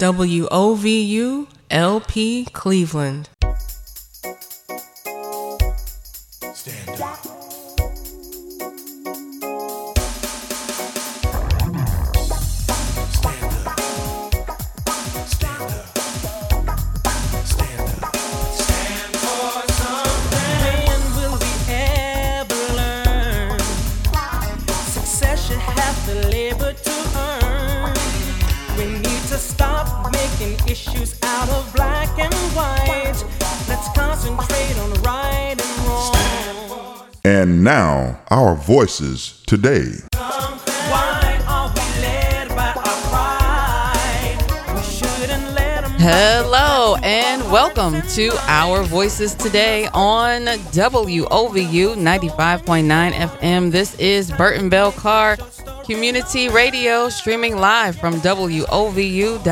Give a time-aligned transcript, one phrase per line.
[0.00, 3.29] WOVU LP Cleveland.
[37.70, 39.92] Now, our voices today.
[46.00, 53.70] Hello and welcome to Our Voices today on WOVU 95.9 FM.
[53.70, 55.36] This is Burten Bell Carr
[55.84, 59.44] Community Radio streaming live from WOVU.org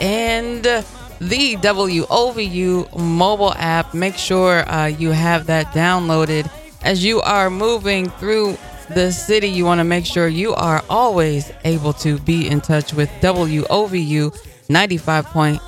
[0.00, 3.92] and the WOVU mobile app.
[3.92, 6.50] Make sure uh, you have that downloaded
[6.82, 8.56] as you are moving through
[8.94, 9.48] the city.
[9.48, 14.36] You want to make sure you are always able to be in touch with WOVU
[14.68, 15.60] 95.9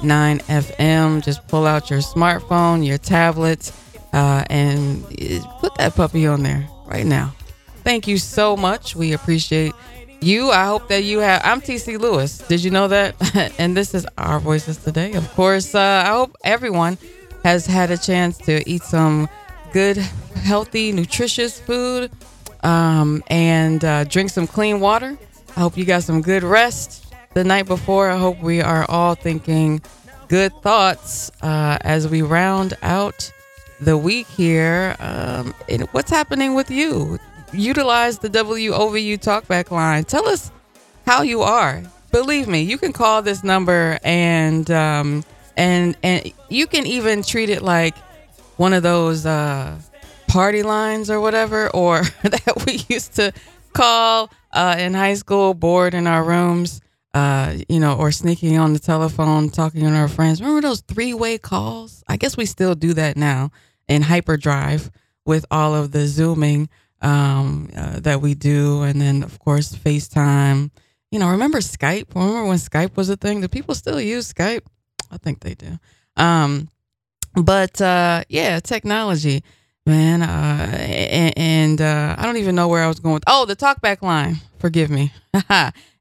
[0.43, 1.23] FM.
[1.23, 3.73] Just pull out your smartphone, your tablet,
[4.13, 5.05] uh, and
[5.61, 7.35] put that puppy on there right now.
[7.83, 8.97] Thank you so much.
[8.97, 9.75] We appreciate
[10.21, 10.51] you.
[10.51, 11.43] I hope that you have.
[11.45, 12.39] I'm TC Lewis.
[12.39, 13.15] Did you know that?
[13.59, 15.13] and this is Our Voices Today.
[15.13, 16.97] Of course, uh, I hope everyone
[17.43, 19.29] has had a chance to eat some
[19.75, 22.09] good, healthy, nutritious food
[22.63, 25.19] um, and uh, drink some clean water.
[25.57, 28.09] I hope you got some good rest the night before.
[28.09, 29.83] I hope we are all thinking
[30.29, 33.33] good thoughts uh, as we round out
[33.81, 34.95] the week here.
[35.01, 37.19] Um, and what's happening with you?
[37.53, 40.05] Utilize the WOVU talkback line.
[40.05, 40.53] Tell us
[41.05, 41.83] how you are.
[42.13, 45.25] Believe me, you can call this number and um,
[45.57, 47.97] and and you can even treat it like
[48.57, 49.79] one of those uh,
[50.29, 53.33] party lines or whatever, or that we used to
[53.73, 56.81] call uh, in high school, bored in our rooms,
[57.13, 60.41] uh, you know, or sneaking on the telephone, talking to our friends.
[60.41, 62.03] Remember those three way calls?
[62.09, 63.51] I guess we still do that now
[63.89, 64.91] in hyperdrive
[65.25, 66.69] with all of the Zooming
[67.01, 68.83] um, uh, that we do.
[68.83, 70.71] And then, of course, FaceTime.
[71.11, 72.15] You know, remember Skype?
[72.15, 73.41] Remember when Skype was a thing?
[73.41, 74.63] Do people still use Skype?
[75.11, 75.79] I think they do.
[76.17, 76.69] Um,
[77.35, 79.43] but uh, yeah, technology,
[79.87, 80.23] man.
[80.23, 83.15] Uh, and, and uh, I don't even know where I was going.
[83.15, 83.25] With.
[83.27, 84.37] Oh, the talkback line.
[84.59, 85.13] Forgive me.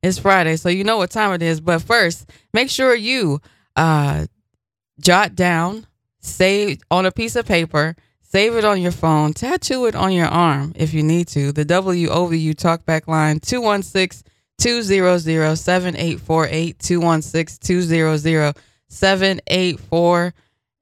[0.01, 1.59] it's Friday, so you know what time it is.
[1.59, 3.41] But first, make sure you
[3.75, 4.25] uh,
[4.99, 5.87] jot down,
[6.19, 10.27] save on a piece of paper, save it on your phone, tattoo it on your
[10.27, 11.51] arm if you need to.
[11.51, 14.23] The WOVU talkback line 216
[14.59, 18.55] 200 7848 216 200
[18.87, 20.33] 7848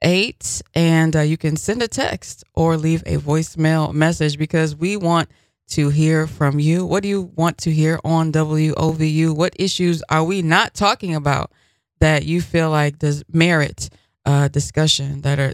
[0.02, 5.30] and uh, you can send a text or leave a voicemail message because we want
[5.70, 6.86] to hear from you.
[6.86, 9.36] What do you want to hear on WOVU?
[9.36, 11.52] What issues are we not talking about
[12.00, 13.90] that you feel like does merit
[14.26, 15.54] uh, discussion that are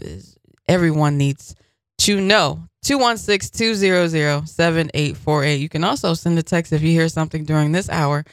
[0.66, 1.54] everyone needs
[1.98, 2.64] to know?
[2.84, 5.60] 216-200-7848.
[5.60, 8.24] You can also send a text if you hear something during this hour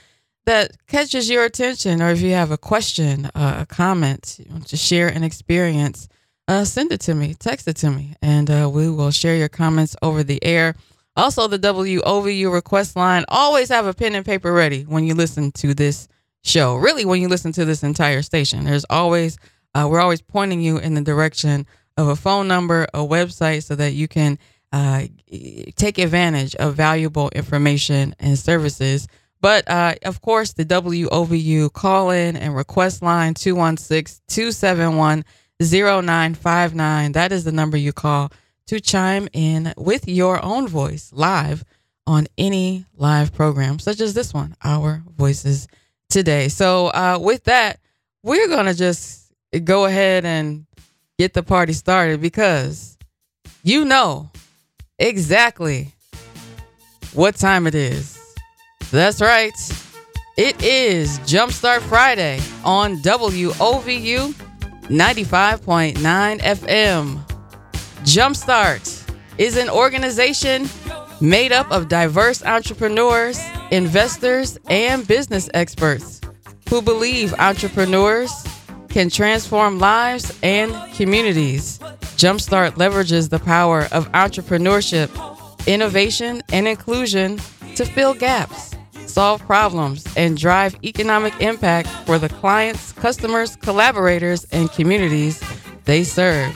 [0.45, 4.67] that catches your attention or if you have a question, uh, a comment, you want
[4.67, 6.07] to share an experience,
[6.47, 9.49] uh, send it to me, text it to me, and uh, we will share your
[9.49, 10.75] comments over the air.
[11.17, 15.51] Also, the WOVU request line, always have a pen and paper ready when you listen
[15.53, 16.07] to this
[16.43, 16.75] show.
[16.75, 19.37] Really, when you listen to this entire station, there's always,
[19.73, 21.65] uh, we're always pointing you in the direction
[21.97, 24.37] of a phone number, a website, so that you can
[24.71, 25.03] uh,
[25.75, 29.07] take advantage of valuable information and services.
[29.41, 35.23] But uh, of course, the WOVU call in and request line 216 271
[35.61, 37.11] 0959.
[37.13, 38.31] That is the number you call
[38.67, 41.63] to chime in with your own voice live
[42.07, 45.67] on any live program, such as this one, Our Voices
[46.09, 46.49] Today.
[46.49, 47.79] So, uh, with that,
[48.23, 49.31] we're going to just
[49.63, 50.65] go ahead and
[51.17, 52.97] get the party started because
[53.63, 54.29] you know
[54.99, 55.93] exactly
[57.13, 58.14] what time it is.
[58.95, 59.53] That's right.
[60.37, 64.33] It is Jumpstart Friday on WOVU
[64.83, 67.19] 95.9 FM.
[68.05, 70.69] Jumpstart is an organization
[71.19, 73.37] made up of diverse entrepreneurs,
[73.69, 76.21] investors, and business experts
[76.69, 78.31] who believe entrepreneurs
[78.87, 81.79] can transform lives and communities.
[82.15, 85.09] Jumpstart leverages the power of entrepreneurship,
[85.67, 87.41] innovation, and inclusion
[87.75, 88.73] to fill gaps,
[89.15, 95.41] solve problems, and drive economic impact for the clients, customers, collaborators, and communities
[95.85, 96.53] they serve.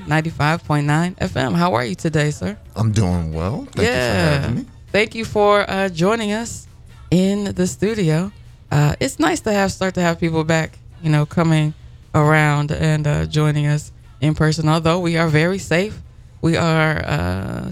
[0.05, 1.55] 95.9 FM.
[1.55, 2.55] How are you today, sir?
[2.75, 3.67] I'm doing well.
[3.71, 3.95] Thank yeah.
[3.95, 4.65] you for having me.
[4.91, 6.67] Thank you for uh, joining us
[7.09, 8.31] in the studio.
[8.71, 11.73] Uh, it's nice to have start to have people back, you know, coming
[12.13, 14.69] around and uh, joining us in person.
[14.69, 15.99] Although we are very safe,
[16.43, 17.71] we are uh,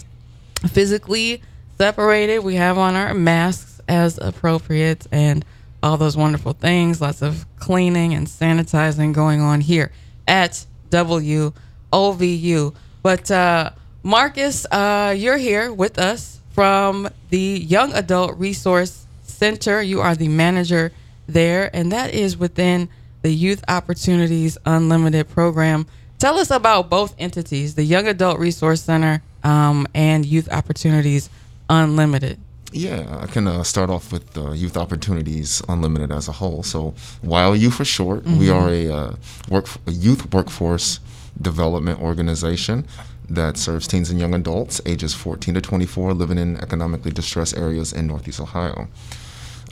[0.67, 1.43] physically
[1.77, 2.39] separated.
[2.39, 5.45] We have on our masks as appropriate and
[5.83, 7.01] all those wonderful things.
[7.01, 9.91] Lots of cleaning and sanitizing going on here
[10.27, 12.75] at WOVU.
[13.03, 13.71] But uh,
[14.03, 19.81] Marcus, uh, you're here with us from the Young Adult Resource Center.
[19.81, 20.91] You are the manager
[21.27, 22.89] there, and that is within
[23.21, 25.85] the Youth Opportunities Unlimited program.
[26.19, 31.29] Tell us about both entities, the Young Adult Resource Center um, and Youth Opportunities
[31.69, 32.39] Unlimited.
[32.73, 36.63] Yeah, I can uh, start off with uh, Youth Opportunities Unlimited as a whole.
[36.63, 39.15] So, YOU for short, we are a, uh,
[39.49, 41.01] work, a youth workforce
[41.41, 42.87] development organization
[43.29, 47.91] that serves teens and young adults ages 14 to 24 living in economically distressed areas
[47.91, 48.87] in Northeast Ohio.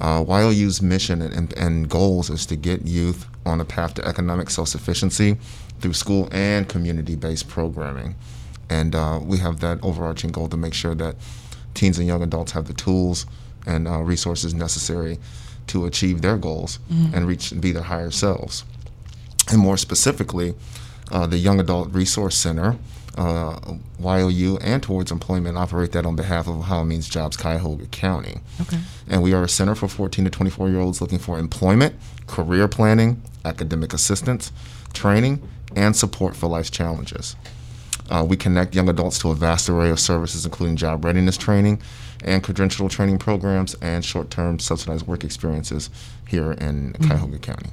[0.01, 4.05] Uh, YOU's mission and, and, and goals is to get youth on a path to
[4.05, 5.37] economic self sufficiency
[5.79, 8.15] through school and community based programming.
[8.69, 11.15] And uh, we have that overarching goal to make sure that
[11.79, 13.25] teens and young adults have the tools
[13.65, 15.17] and uh, resources necessary
[15.67, 16.79] to achieve their goals
[17.13, 18.65] and reach and be their higher selves.
[19.51, 20.55] And more specifically,
[21.11, 22.75] uh, the Young Adult Resource Center,
[23.17, 23.59] uh,
[23.99, 28.39] YOU, and Towards Employment operate that on behalf of Ohio Means Jobs Cuyahoga County.
[28.61, 28.79] Okay.
[29.07, 31.95] And we are a center for 14 to 24 year olds looking for employment,
[32.27, 34.51] career planning, academic assistance,
[34.93, 35.41] training,
[35.75, 37.35] and support for life's challenges.
[38.09, 41.81] Uh, we connect young adults to a vast array of services, including job readiness training
[42.23, 45.89] and credential training programs and short term subsidized work experiences
[46.27, 47.69] here in Cuyahoga County.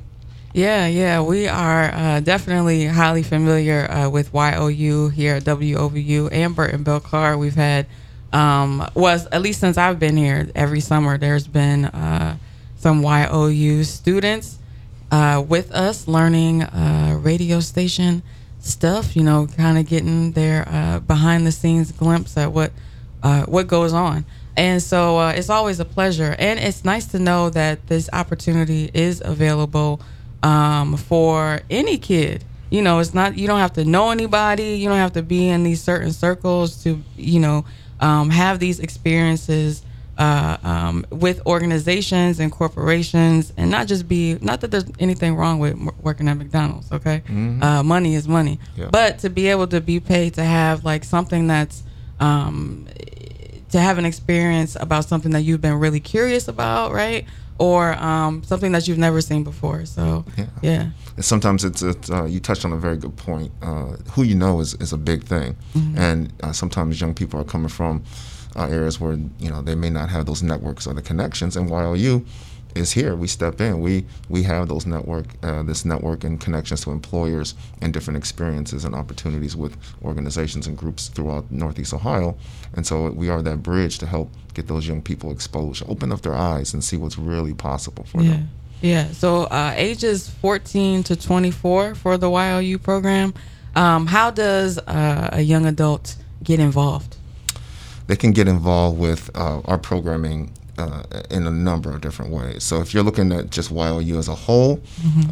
[0.52, 6.56] Yeah, yeah, we are uh, definitely highly familiar uh, with YOU here at WOVU and
[6.56, 7.36] Burten Bell Carr.
[7.36, 7.86] We've had,
[8.32, 12.38] um, was at least since I've been here, every summer there's been uh,
[12.76, 14.58] some YOU students
[15.10, 18.22] uh, with us learning uh, radio station
[18.66, 19.16] stuff.
[19.16, 22.72] You know, kind of getting their uh, behind the scenes glimpse at what
[23.22, 24.24] uh, what goes on.
[24.56, 28.90] And so uh, it's always a pleasure, and it's nice to know that this opportunity
[28.94, 30.00] is available
[30.42, 32.42] um, for any kid.
[32.70, 34.76] You know, it's not you don't have to know anybody.
[34.78, 37.64] You don't have to be in these certain circles to you know
[38.00, 39.82] um, have these experiences
[40.18, 45.58] uh, um, with organizations and corporations, and not just be not that there's anything wrong
[45.58, 46.90] with working at McDonald's.
[46.90, 47.22] Okay,
[47.62, 48.88] uh, money is money, Yeah.
[48.90, 51.82] but to be able to be paid to have like something that's
[52.20, 52.86] um,
[53.70, 57.26] to have an experience about something that you've been really curious about, right?
[57.58, 59.86] Or um, something that you've never seen before.
[59.86, 60.46] So, Yeah.
[60.62, 60.90] yeah.
[61.16, 63.50] And sometimes it's, it's uh, you touched on a very good point.
[63.62, 65.56] Uh, who you know is, is a big thing,
[65.96, 68.02] and uh, sometimes young people are coming from
[68.56, 71.56] uh, areas where you know they may not have those networks or the connections.
[71.56, 72.24] And YOU
[72.74, 73.14] is here.
[73.16, 73.80] We step in.
[73.80, 78.84] We we have those network, uh, this network and connections to employers and different experiences
[78.84, 82.36] and opportunities with organizations and groups throughout Northeast Ohio.
[82.74, 86.20] And so we are that bridge to help get those young people exposed, open up
[86.22, 88.30] their eyes, and see what's really possible for Yeah.
[88.30, 88.48] them.
[88.82, 89.10] Yeah.
[89.12, 93.32] So uh, ages 14 to 24 for the YOU program.
[93.74, 97.16] Um, how does uh, a young adult get involved?
[98.06, 102.62] They can get involved with uh, our programming uh, in a number of different ways.
[102.62, 104.80] So if you're looking at just YOU as a whole,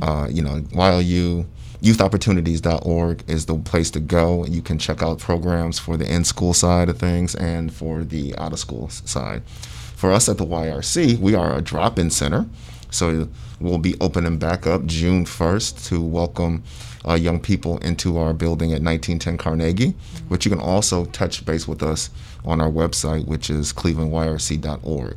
[0.02, 0.62] uh, you know,
[1.00, 1.46] YOU
[1.82, 4.46] youthopportunities.org is the place to go.
[4.46, 8.88] You can check out programs for the in-school side of things and for the out-of-school
[8.88, 9.42] side.
[9.46, 12.46] For us at the YRC, we are a drop-in center,
[12.90, 13.28] so
[13.60, 16.62] we'll be opening back up June 1st to welcome
[17.06, 19.94] uh, young people into our building at 1910 Carnegie,
[20.28, 22.10] which you can also touch base with us
[22.44, 25.16] on our website, which is clevelandyrc.org.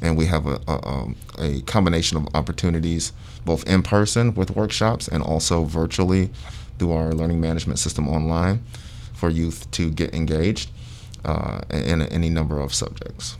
[0.00, 3.12] And we have a, a, um, a combination of opportunities,
[3.44, 6.30] both in person with workshops and also virtually
[6.78, 8.62] through our learning management system online
[9.14, 10.70] for youth to get engaged
[11.24, 13.36] uh, in any number of subjects.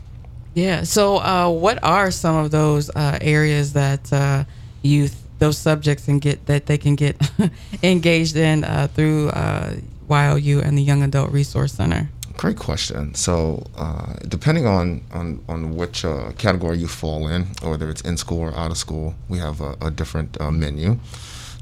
[0.53, 0.83] Yeah.
[0.83, 4.43] So, uh, what are some of those uh, areas that uh,
[4.81, 7.15] youth, those subjects, and get that they can get
[7.83, 9.75] engaged in uh, through uh,
[10.09, 12.09] YOU and the Young Adult Resource Center?
[12.37, 13.13] Great question.
[13.15, 18.15] So, uh, depending on on on which uh, category you fall in, whether it's in
[18.15, 20.97] school or out of school, we have a, a different uh, menu.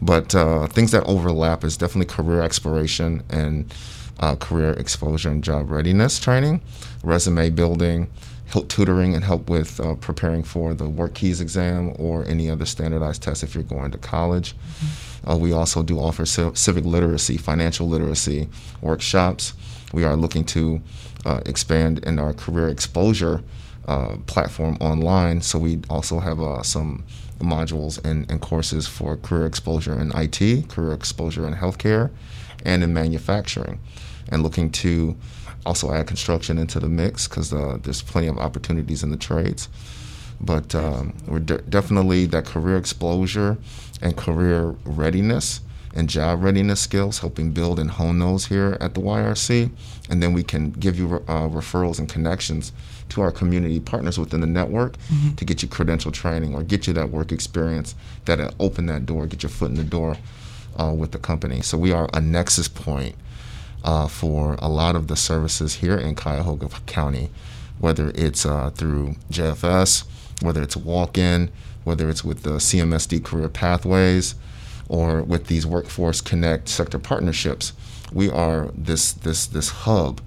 [0.01, 3.73] But uh, things that overlap is definitely career exploration and
[4.19, 6.61] uh, career exposure and job readiness training,
[7.03, 8.07] resume building,
[8.47, 13.21] help tutoring, and help with uh, preparing for the WorkKeys exam or any other standardized
[13.21, 14.55] test if you're going to college.
[15.29, 18.47] Uh, we also do offer civ- civic literacy, financial literacy
[18.81, 19.53] workshops.
[19.93, 20.81] We are looking to
[21.25, 23.43] uh, expand in our career exposure
[23.87, 25.41] uh, platform online.
[25.41, 27.05] So we also have uh, some
[27.39, 32.11] modules and, and courses for career exposure in IT, career exposure in healthcare,
[32.65, 33.79] and in manufacturing,
[34.29, 35.15] and looking to
[35.65, 39.69] also add construction into the mix because uh, there's plenty of opportunities in the trades.
[40.39, 43.57] But um, we're de- definitely that career exposure
[44.01, 45.61] and career readiness
[45.95, 49.71] and job readiness skills, helping build and hone those here at the YRC.
[50.09, 52.71] And then we can give you uh, referrals and connections
[53.09, 54.95] to our community partners within the network
[55.37, 57.95] to get you credential training or get you that work experience
[58.25, 60.17] that uh, open that door, get your foot in the door
[60.79, 61.61] uh, with the company.
[61.61, 63.15] So we are a nexus point
[63.83, 67.29] uh, for a lot of the services here in Cuyahoga County,
[67.79, 70.05] whether it's uh, through JFS,
[70.41, 71.49] whether it's walk-in,
[71.83, 74.35] whether it's with the CMSD Career Pathways,
[74.89, 77.73] or with these Workforce Connect sector partnerships.
[78.13, 80.21] We are this this this hub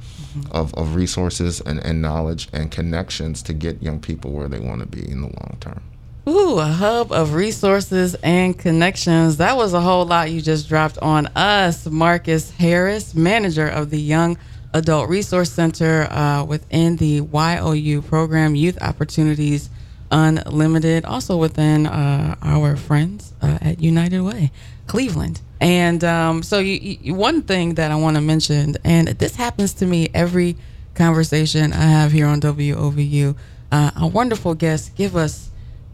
[0.50, 4.80] of, of resources and, and knowledge and connections to get young people where they want
[4.80, 5.82] to be in the long term.
[6.30, 9.38] Ooh, a hub of resources and connections.
[9.38, 11.86] That was a whole lot you just dropped on us.
[11.86, 14.38] Marcus Harris, manager of the Young
[14.72, 19.70] Adult Resource Center uh, within the YOU program, Youth Opportunities
[20.12, 24.52] Unlimited, also within uh, our friends uh, at United Way,
[24.86, 25.40] Cleveland.
[25.60, 29.74] And um, so, you, you, one thing that I want to mention, and this happens
[29.74, 30.54] to me every
[30.94, 33.34] conversation I have here on WOVU,
[33.72, 35.49] uh, our wonderful guests give us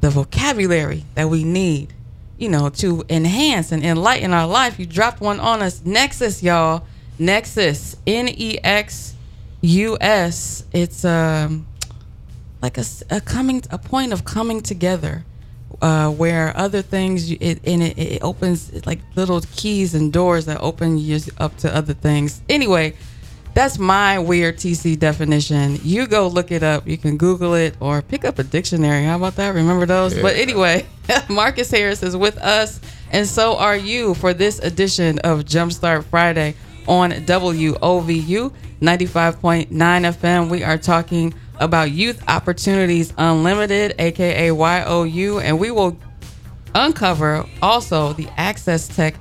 [0.07, 1.93] the vocabulary that we need,
[2.39, 4.79] you know, to enhance and enlighten our life.
[4.79, 5.83] You dropped one on us.
[5.85, 6.85] Nexus, y'all.
[7.19, 7.97] Nexus.
[8.07, 9.17] N E X
[9.63, 10.65] U S.
[10.73, 11.67] It's um
[12.63, 15.25] like a, a coming a point of coming together.
[15.83, 20.59] Uh, where other things it and it, it opens like little keys and doors that
[20.61, 22.41] open you up to other things.
[22.49, 22.95] Anyway,
[23.57, 25.81] that's my weird TC definition.
[25.83, 26.87] You go look it up.
[26.87, 29.05] You can Google it or pick up a dictionary.
[29.05, 29.55] How about that?
[29.55, 30.13] Remember those?
[30.13, 30.85] But anyway,
[31.31, 36.55] Marcus Harris is with us, and so are you for this edition of Jumpstart Friday
[36.87, 40.51] on WOVU 95.9 FM.
[40.51, 45.97] We are talking about Youth Opportunities Unlimited, aka YOU, and we will
[46.75, 49.15] uncover also the Access Tech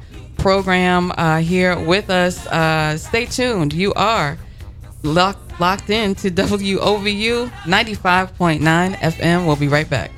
[0.45, 2.45] program uh, here with us.
[2.45, 3.73] Uh, stay tuned.
[3.73, 4.37] You are
[5.01, 8.59] locked locked in to WOVU 95.9
[8.95, 9.47] FM.
[9.47, 10.11] We'll be right back.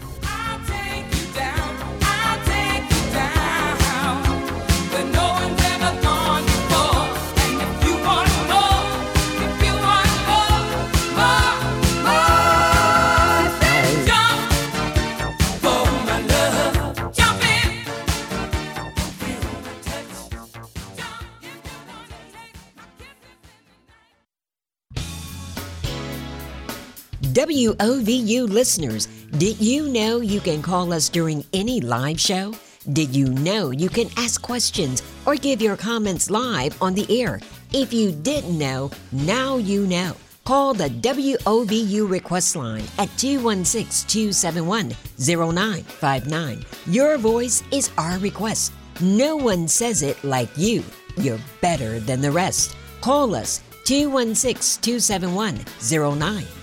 [27.37, 29.05] WOVU listeners,
[29.37, 32.55] did you know you can call us during any live show?
[32.93, 37.39] Did you know you can ask questions or give your comments live on the air?
[37.73, 40.15] If you didn't know, now you know.
[40.45, 46.65] Call the WOVU request line at 216 271 0959.
[46.87, 48.73] Your voice is our request.
[48.99, 50.83] No one says it like you.
[51.17, 52.75] you're better than the rest.
[53.01, 56.56] Call us 216 271 0959.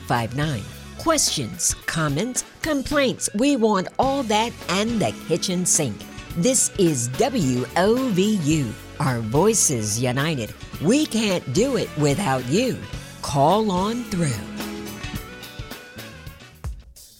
[0.98, 5.96] Questions, comments, complaints, we want all that and the kitchen sink.
[6.36, 10.54] This is WOVU, our voices united.
[10.82, 12.76] We can't do it without you.
[13.22, 14.54] Call on through.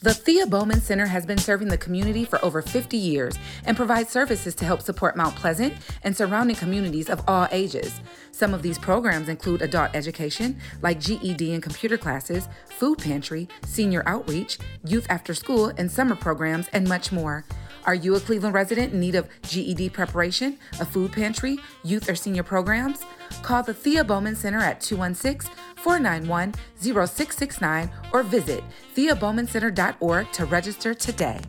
[0.05, 4.11] The Thea Bowman Center has been serving the community for over 50 years and provides
[4.11, 5.73] services to help support Mount Pleasant
[6.03, 8.03] and surrounding communities of all ages.
[8.35, 14.03] Some of these programs include adult education, like GED and computer classes, food pantry, senior
[14.07, 17.45] outreach, youth after school and summer programs, and much more.
[17.85, 22.17] Are you a Cleveland resident in need of GED preparation, a food pantry, youth or
[22.17, 23.05] senior programs?
[23.43, 28.65] Call the Thea Bowman Center at 216 491 0669 or visit
[28.97, 31.41] theabowmancenter.org to register today.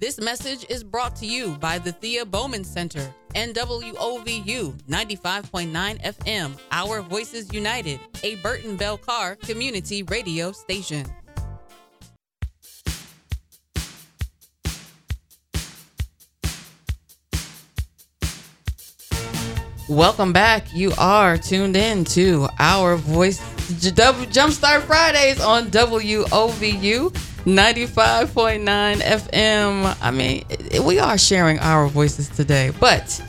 [0.00, 6.58] This message is brought to you by the Thea Bowman Center and WOVU 95.9 FM,
[6.72, 11.04] Our Voices United, a Burten Bell Carr community radio station.
[19.86, 20.72] Welcome back.
[20.72, 23.38] You are tuned in to our voice
[23.70, 28.64] Jumpstart Fridays on WOVU 95.9
[28.98, 29.96] FM.
[30.02, 30.44] I mean,
[30.84, 33.22] we are sharing our voices today, but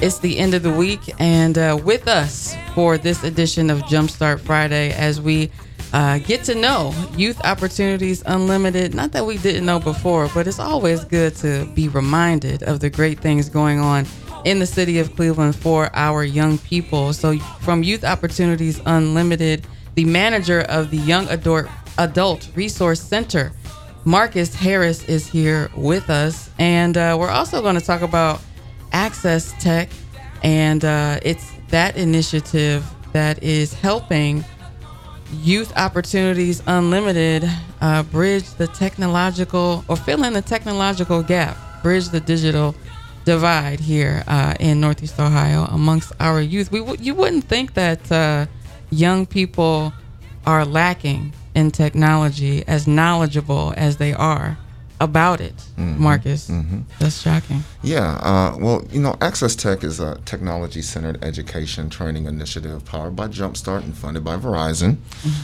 [0.00, 4.40] it's the end of the week, and uh, with us for this edition of Jumpstart
[4.40, 5.52] Friday, as we
[5.92, 8.92] uh, get to know Youth Opportunities Unlimited.
[8.92, 12.90] Not that we didn't know before, but it's always good to be reminded of the
[12.90, 14.04] great things going on
[14.44, 17.12] in the city of Cleveland for our young people.
[17.12, 21.66] So, from Youth Opportunities Unlimited, the manager of the Young Adult,
[21.98, 23.52] Adult Resource Center,
[24.04, 26.50] Marcus Harris, is here with us.
[26.58, 28.40] And uh, we're also going to talk about
[28.92, 29.88] Access Tech,
[30.42, 34.44] and uh, it's that initiative that is helping
[35.32, 37.48] Youth Opportunities Unlimited
[37.80, 42.74] uh, bridge the technological or fill in the technological gap, bridge the digital
[43.24, 46.70] divide here uh, in Northeast Ohio amongst our youth.
[46.70, 48.46] We w- you wouldn't think that uh,
[48.90, 49.92] young people
[50.46, 54.58] are lacking in technology as knowledgeable as they are
[55.00, 56.50] about it, Marcus.
[56.98, 57.64] That's shocking.
[57.82, 63.16] Yeah, uh, well, you know, Access Tech is a technology centered education training initiative powered
[63.16, 64.98] by Jumpstart and funded by Verizon.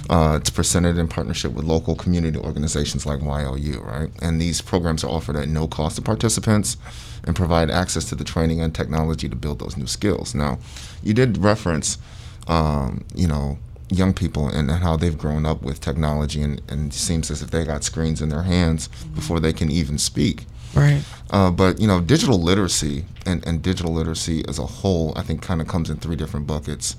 [0.09, 4.11] Uh, it's presented in partnership with local community organizations like YOU, right?
[4.23, 6.77] And these programs are offered at no cost to participants
[7.25, 10.35] and provide access to the training and technology to build those new skills.
[10.35, 10.59] Now,
[11.03, 11.99] you did reference,
[12.47, 13.59] um, you know,
[13.91, 17.51] young people and how they've grown up with technology and, and it seems as if
[17.51, 20.45] they got screens in their hands before they can even speak.
[20.75, 21.03] Right.
[21.31, 25.43] Uh, but you know, digital literacy and, and digital literacy as a whole, I think,
[25.43, 26.97] kind of comes in three different buckets.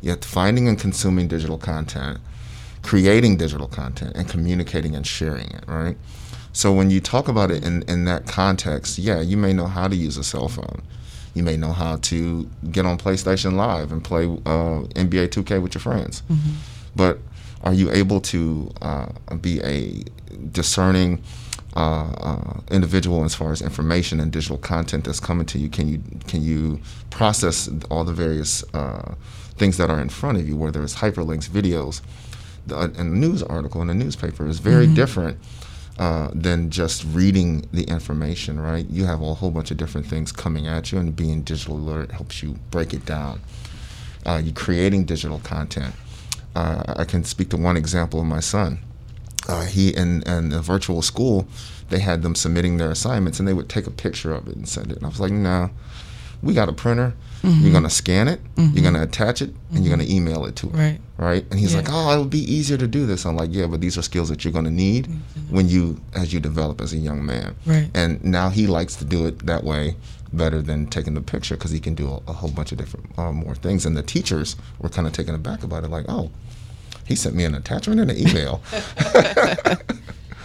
[0.00, 2.18] Yet finding and consuming digital content,
[2.82, 5.64] creating digital content, and communicating and sharing it.
[5.66, 5.96] Right.
[6.52, 9.88] So when you talk about it in, in that context, yeah, you may know how
[9.88, 10.82] to use a cell phone.
[11.34, 15.74] You may know how to get on PlayStation Live and play uh, NBA 2K with
[15.74, 16.22] your friends.
[16.96, 17.18] But
[17.62, 19.06] are you able to uh,
[19.40, 20.04] be a
[20.52, 21.22] discerning
[21.76, 25.68] uh, uh, individual as far as information and digital content that's coming to you?
[25.68, 29.14] Can you can you process all the various uh,
[29.56, 32.00] things that are in front of you, whether it's hyperlinks, videos,
[32.66, 35.38] the, and a news article in a newspaper is very different
[35.98, 38.88] uh, than just reading the information, right?
[38.88, 42.12] You have a whole bunch of different things coming at you, and being digital alert
[42.12, 43.40] helps you break it down.
[44.24, 45.94] Uh, you creating digital content.
[46.54, 48.78] Uh, I can speak to one example of my son.
[49.48, 51.48] Uh, he in, in a virtual school,
[51.88, 54.68] they had them submitting their assignments, and they would take a picture of it and
[54.68, 54.98] send it.
[54.98, 55.70] And I was like, no,
[56.42, 57.14] we got a printer.
[57.42, 58.40] You're gonna scan it.
[58.56, 60.98] You're gonna attach it, and you're gonna email it to it Right.
[61.16, 61.44] right?
[61.50, 61.78] And he's Yeah.
[61.78, 64.02] like, "Oh, it would be easier to do this." I'm like, "Yeah, but these are
[64.02, 65.08] skills that you're going to need
[65.48, 67.88] when you, as you develop as a young man." Right.
[67.94, 69.96] And now he likes to do it that way
[70.32, 73.06] better than taking the picture because he can do a, a whole bunch of different
[73.16, 73.86] uh, more things.
[73.86, 76.30] And the teachers were kind of taken aback about it, like, "Oh,
[77.06, 78.60] he sent me an attachment in an email."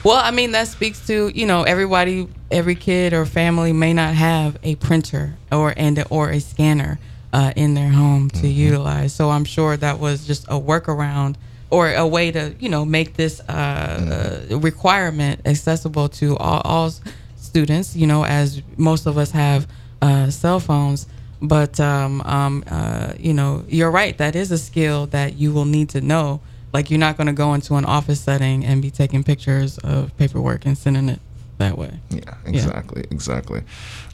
[0.05, 4.13] Well, I mean, that speaks to you know everybody, every kid or family may not
[4.13, 6.99] have a printer or and or a scanner
[7.33, 9.13] uh, in their home to utilize.
[9.13, 11.35] So I'm sure that was just a workaround
[11.69, 16.93] or a way to you know make this uh, uh, requirement accessible to all, all
[17.35, 17.95] students.
[17.95, 19.67] You know, as most of us have
[20.01, 21.07] uh, cell phones.
[21.41, 24.17] But um, um, uh, you know, you're right.
[24.17, 26.39] That is a skill that you will need to know.
[26.71, 30.15] Like you're not going to go into an office setting and be taking pictures of
[30.17, 31.19] paperwork and sending it
[31.63, 31.91] that way.
[32.09, 33.63] Yeah, exactly, exactly.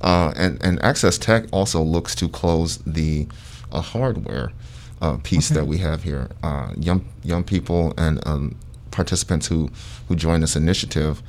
[0.02, 3.28] Uh, and and Access Tech also looks to close the
[3.72, 4.52] a hardware
[5.02, 6.30] uh, piece that we have here.
[6.44, 8.56] Uh, young young people and um,
[8.92, 9.70] participants who
[10.08, 11.22] who join this initiative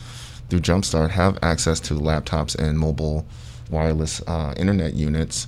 [0.49, 3.27] through Jumpstart have access to laptops and mobile
[3.71, 5.47] wireless uh, internet units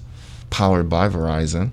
[0.51, 1.73] powered by Verizon.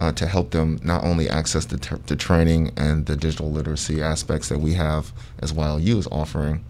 [0.00, 4.00] Uh, to help them not only access the, ter- the training and the digital literacy
[4.00, 6.64] aspects that we have as YLU is offering,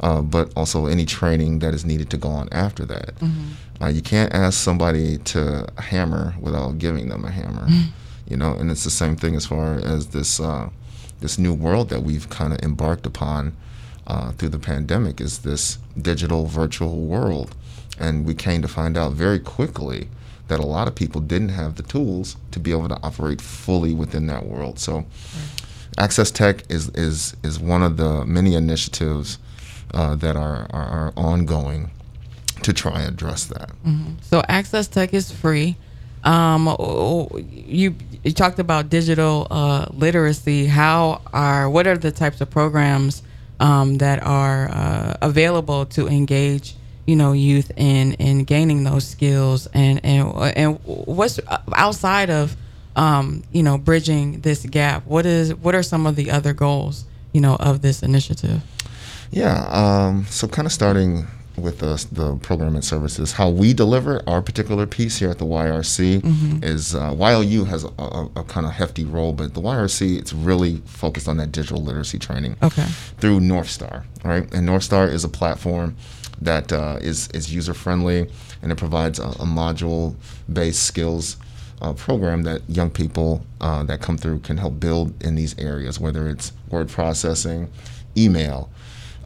[0.00, 3.14] uh, but also any training that is needed to go on after that.
[3.80, 7.66] Uh, you can't ask somebody to hammer without giving them a hammer,
[8.28, 8.54] you know.
[8.54, 10.70] And it's the same thing as far as this uh,
[11.20, 13.56] this new world that we've kind of embarked upon
[14.06, 17.54] uh, through the pandemic is this digital virtual world,
[17.98, 20.08] and we came to find out very quickly
[20.48, 23.94] that a lot of people didn't have the tools to be able to operate fully
[23.94, 24.78] within that world.
[24.78, 25.04] So.
[25.96, 29.38] Access Tech is, is, is one of the many initiatives
[29.94, 31.90] uh, that are, are, are ongoing
[32.62, 33.70] to try and address that.
[34.22, 35.76] So Access Tech is free.
[36.24, 36.66] Um,
[37.50, 40.66] you you talked about digital uh, literacy.
[40.66, 43.22] How are what are the types of programs
[43.60, 46.74] um, that are uh, available to engage
[47.06, 51.40] you know youth in in gaining those skills and and and what's
[51.74, 52.56] outside of
[52.96, 55.06] um, you know bridging this gap?
[55.06, 58.60] What is what are some of the other goals you know of this initiative?
[59.30, 59.66] Yeah.
[59.70, 64.40] Um, so, kind of starting with the, the program and services, how we deliver our
[64.40, 68.72] particular piece here at the YRC is uh, YLU has a, a, a kind of
[68.72, 72.84] hefty role, but the YRC it's really focused on that digital literacy training Okay.
[73.18, 74.44] through Northstar, right?
[74.54, 75.96] And Northstar is a platform
[76.40, 78.30] that uh, is is user friendly
[78.62, 80.14] and it provides a, a module
[80.52, 81.36] based skills
[81.82, 85.98] uh, program that young people uh, that come through can help build in these areas,
[85.98, 87.68] whether it's word processing,
[88.16, 88.70] email.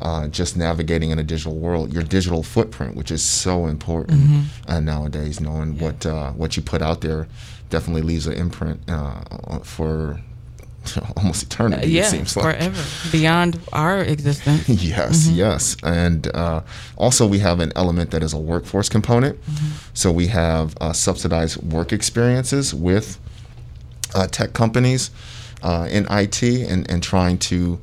[0.02, 4.80] Uh, just navigating in a digital world, your digital footprint, which is so important uh,
[4.80, 7.28] nowadays, knowing what uh, what you put out there,
[7.70, 10.20] definitely leaves an imprint uh, for
[11.16, 11.88] almost eternity.
[11.88, 12.56] yeah, it seems like.
[12.56, 14.68] forever beyond our existence.
[14.82, 15.76] Yes, yes.
[15.84, 16.62] And uh,
[16.96, 19.38] also, we have an element that is a workforce component.
[19.94, 23.20] So, we have uh, subsidized work experiences with
[24.14, 25.10] uh, tech companies
[25.62, 27.78] uh, in IT and, and trying to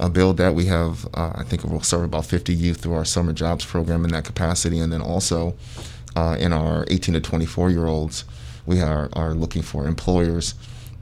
[0.00, 0.54] uh, build that.
[0.54, 4.04] We have, uh, I think, we'll serve about 50 youth through our summer jobs program
[4.04, 4.80] in that capacity.
[4.80, 5.54] And then also
[6.16, 8.24] uh, in our 18 to 24 year olds,
[8.66, 10.54] we are, are looking for employers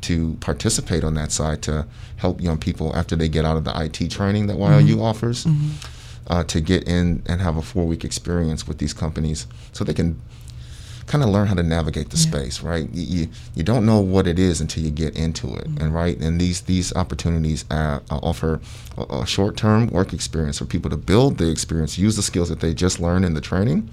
[0.02, 3.72] to participate on that side to help young people after they get out of the
[3.82, 5.44] IT training that YLU offers
[6.28, 9.94] uh, to get in and have a four week experience with these companies so they
[9.94, 10.20] can
[11.08, 12.88] kind of learn how to navigate the space right?
[12.92, 16.16] You, you you don't know what it is until you get into it and right
[16.18, 18.60] and these these opportunities uh, uh, offer
[18.96, 22.48] a, a short term work experience for people to build the experience use the skills
[22.48, 23.88] that they just learned in the training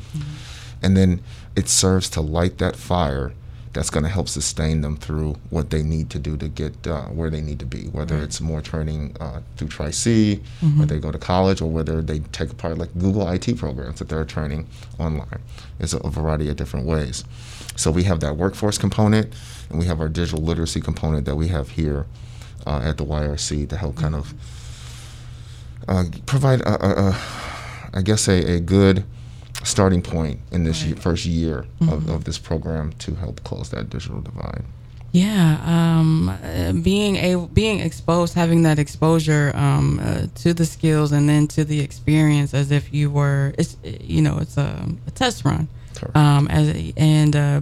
[0.83, 1.21] and then
[1.55, 3.31] it serves to light that fire
[3.75, 7.03] that's going to help sustain them through what they need to do to get uh,
[7.07, 10.39] where they need to be, whether it's more training uh, through Tri C,
[10.79, 14.07] whether they go to college, or whether they take part like Google IT programs that
[14.07, 14.65] they're training
[14.97, 15.41] online.
[15.77, 17.25] It's a, a variety of different ways.
[17.75, 19.33] So we have that workforce component,
[19.69, 22.05] and we have our digital literacy component that we have here
[22.65, 24.33] uh, at the YRC to help kind of
[25.89, 27.19] uh, provide, a, a, a,
[27.93, 29.03] I guess, a, a good
[29.65, 33.89] starting point in this year, first year of, of this program to help close that
[33.89, 34.63] digital divide.
[35.11, 41.11] Yeah, um, uh, being a being exposed, having that exposure um, uh, to the skills
[41.13, 45.11] and then to the experience, as if you were, it's you know, it's a, a
[45.11, 45.69] test run,
[46.15, 47.61] um, as a- and uh,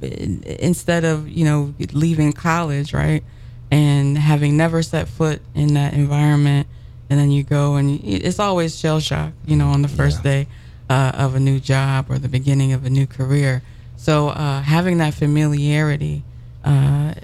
[0.00, 3.22] instead of you know leaving college, right,
[3.70, 6.66] and having never set foot in that environment,
[7.10, 10.30] and then you go and it's always shell shock, you know, on the first Yeah.
[10.30, 10.46] day
[10.88, 13.62] uh, of a new job or the beginning of a new career.
[13.96, 16.22] So uh, having that familiarity,
[16.64, 16.68] uh,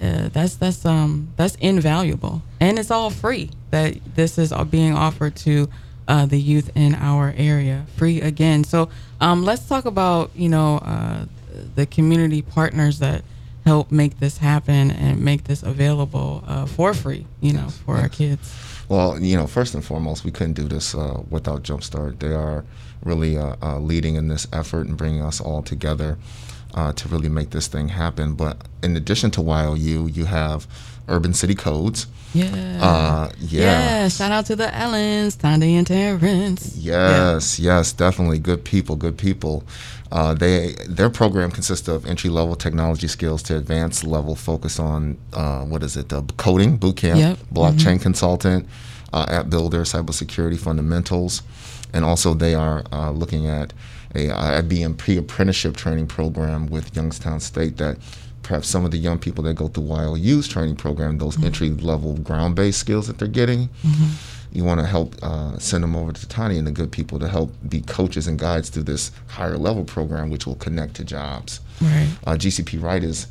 [0.01, 3.51] uh, that's that's um that's invaluable, and it's all free.
[3.71, 5.69] That this is being offered to
[6.07, 8.63] uh, the youth in our area, free again.
[8.63, 11.25] So um, let's talk about you know uh,
[11.75, 13.23] the community partners that
[13.65, 17.25] help make this happen and make this available uh, for free.
[17.41, 18.53] You know, for our kids.
[18.87, 22.19] Well, you know, first and foremost, we couldn't do this uh, without Jumpstart.
[22.19, 22.63] They are
[23.03, 26.17] really uh, uh, leading in this effort and bringing us all together
[26.75, 28.35] uh, to really make this thing happen.
[28.35, 30.67] But in addition to YLU, you have
[31.07, 32.07] Urban City Codes.
[32.33, 32.47] Yeah.
[32.81, 33.61] Uh, yeah.
[33.61, 34.07] yeah.
[34.09, 36.75] Shout out to the Ellens, Tandy and Terrence.
[36.75, 38.39] Yes, yes, definitely.
[38.39, 39.63] Good people, good people.
[40.11, 45.17] Uh, they their program consists of entry level technology skills to advanced level, focus on
[45.33, 46.11] uh, what is it?
[46.11, 47.37] Uh, coding boot camp, Yep.
[47.53, 48.67] blockchain consultant,
[49.13, 51.41] uh, app builder, cybersecurity fundamentals,
[51.93, 53.73] and also they are uh, looking at
[54.13, 57.97] a IBM pre apprenticeship training program with Youngstown State that
[58.45, 62.15] perhaps some of the young people that go through YOU's training program, those entry level
[62.17, 63.69] ground based skills that they're getting.
[64.51, 67.27] You want to help uh, send them over to Tani and the good people to
[67.27, 71.59] help be coaches and guides through this higher level program, which will connect to jobs.
[71.81, 72.07] Right.
[72.25, 73.27] Uh, GCP Right is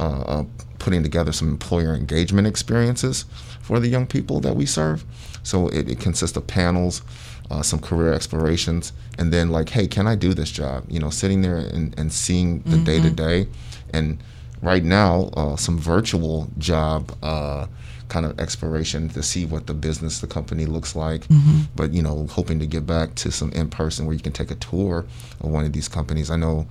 [0.00, 0.44] uh, uh,
[0.80, 3.24] putting together some employer engagement experiences
[3.62, 5.04] for the young people that we serve.
[5.44, 7.02] So it, it consists of panels,
[7.50, 10.84] uh, some career explorations, and then like, hey, can I do this job?
[10.88, 13.46] You know, sitting there and, and seeing the day to day,
[13.94, 14.18] and
[14.62, 17.16] right now uh, some virtual job.
[17.22, 17.66] Uh,
[18.08, 21.26] kind of exploration to see what the business the company looks like.
[21.74, 24.52] But you know hoping to get back to some in person where you can take
[24.52, 25.04] a tour
[25.40, 26.30] of one of these companies.
[26.30, 26.68] I know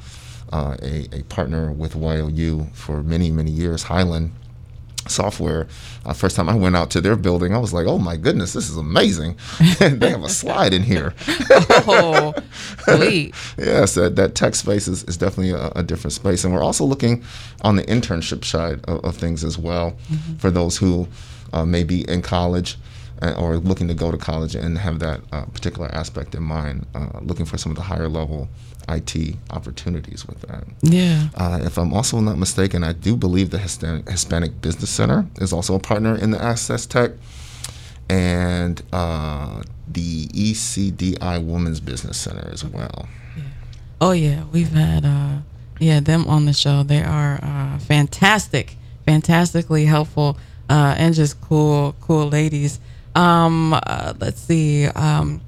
[0.54, 4.32] uh, a, a partner with YOU for many, many years, Hyland
[5.08, 5.68] Software.
[6.06, 8.54] Uh, first time I went out to their building, I was like, "Oh my goodness,
[8.54, 9.38] this is amazing!
[9.80, 11.14] they have a slide in here."
[11.88, 12.34] Oh,
[12.80, 13.36] sweet.
[13.58, 16.84] yes, that, that tech space is, is definitely a, a different space, and we're also
[16.86, 17.24] looking
[17.62, 19.96] on the internship side of, of things as well
[20.40, 21.08] for those who
[21.54, 22.78] uh, may be in college.
[23.22, 26.86] uh, Or looking to go to college and have that uh, particular aspect in mind,
[26.96, 28.50] uh, looking for some of the higher level
[28.90, 30.64] IT opportunities with that.
[30.82, 31.30] Yeah.
[31.36, 35.52] Uh, if I'm also not mistaken, I do believe the Hispan- Hispanic Business Center is
[35.54, 37.12] also a partner in the Access Tech,
[38.10, 43.08] and uh, the ECDI Women's Business Center as well.
[44.02, 45.38] Oh yeah, we've had uh
[45.80, 46.84] yeah them on the show.
[46.84, 50.38] They are uh, fantastic, fantastically helpful,
[50.70, 52.80] uh, and just cool, cool ladies.
[53.16, 54.88] Um, uh, let's see.
[54.88, 55.40] Um,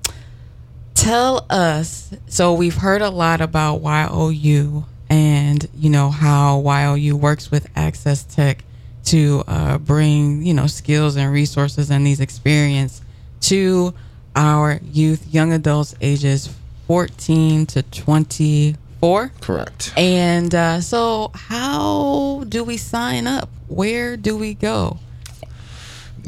[0.97, 2.11] tell us.
[2.27, 6.61] So we've heard a lot about YOU and you know how
[6.95, 8.63] YOU works with Access Tech
[9.05, 13.01] to uh, bring you know skills and resources and these experience
[13.41, 13.93] to
[14.35, 16.53] our youth, young adults, ages
[16.87, 19.31] 14 to 24.
[19.41, 19.93] Correct.
[19.97, 23.49] And uh, so, how do we sign up?
[23.67, 24.99] Where do we go?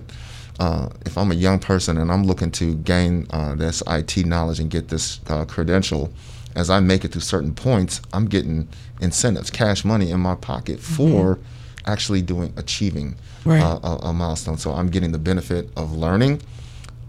[0.61, 4.59] Uh, if I'm a young person and I'm looking to gain uh, this IT knowledge
[4.59, 6.11] and get this uh, credential,
[6.59, 8.67] as I make it through certain points, I'm getting
[9.01, 11.39] incentives, cash money in my pocket for
[11.85, 13.61] actually doing achieving Right.
[13.61, 14.57] uh, a, a milestone.
[14.57, 16.41] So I'm getting the benefit of learning,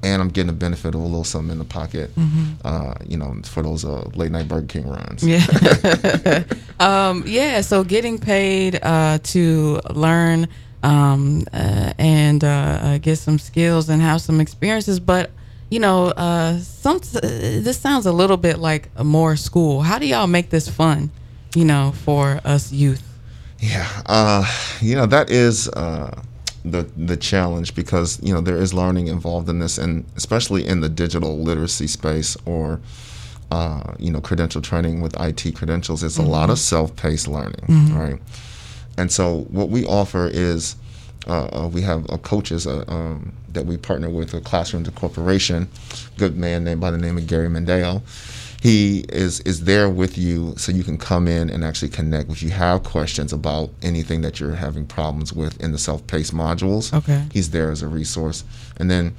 [0.04, 2.10] and I'm getting the benefit of a little something in the pocket.
[2.64, 5.24] Uh, you know, for those uh, late night Burger King runs.
[5.24, 5.44] Yeah.
[6.80, 7.60] um, yeah.
[7.62, 10.46] So getting paid uh, to learn
[10.84, 15.30] um, uh, and uh, get some skills and have some experiences, but
[15.70, 19.82] you know, uh, some this sounds a little bit like a more school.
[19.82, 21.10] How do y'all make this fun?
[21.54, 23.02] You know, for us youth.
[23.60, 24.44] Yeah, uh,
[24.80, 26.20] you know that is uh,
[26.64, 30.80] the the challenge because you know there is learning involved in this, and especially in
[30.80, 32.80] the digital literacy space or
[33.50, 38.20] uh, you know credential training with IT credentials, it's a lot of self-paced learning, right?
[38.96, 40.74] And so what we offer is
[41.26, 44.90] uh, uh, we have uh, coaches uh, um, that we partner with, a classroom to
[44.90, 45.68] corporation,
[46.16, 48.02] good man named by the name of Gary Mendeo.
[48.62, 52.30] He is is there with you, so you can come in and actually connect.
[52.30, 56.92] If you have questions about anything that you're having problems with in the self-paced modules,
[56.92, 57.24] Okay.
[57.32, 58.44] he's there as a resource.
[58.76, 59.14] And then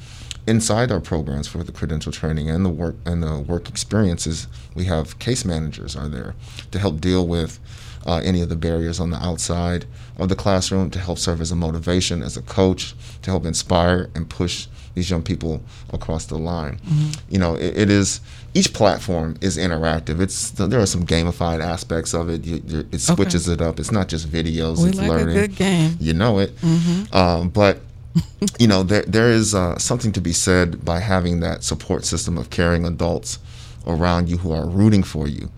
[0.46, 4.86] inside our programs for the credential training and the work and the work experiences, we
[4.86, 6.36] have case managers are there
[6.70, 7.60] to help deal with
[8.06, 9.86] uh, any of the barriers on the outside
[10.22, 14.10] of the classroom, to help serve as a motivation, as a coach, to help inspire
[14.16, 15.62] and push these young people
[15.94, 16.80] across the line.
[17.30, 18.20] You know, it, it is
[18.54, 20.20] each platform is interactive.
[20.20, 22.46] It's there are some gamified aspects of it.
[22.46, 23.80] You, you, it switches it up.
[23.80, 24.84] It's not just videos.
[24.84, 25.98] We it's like learning a good game.
[26.00, 26.52] you know it.
[27.14, 27.80] Um, but
[28.60, 32.38] you know, there there is uh, something to be said by having that support system
[32.38, 33.40] of caring adults
[33.88, 35.50] around you who are rooting for you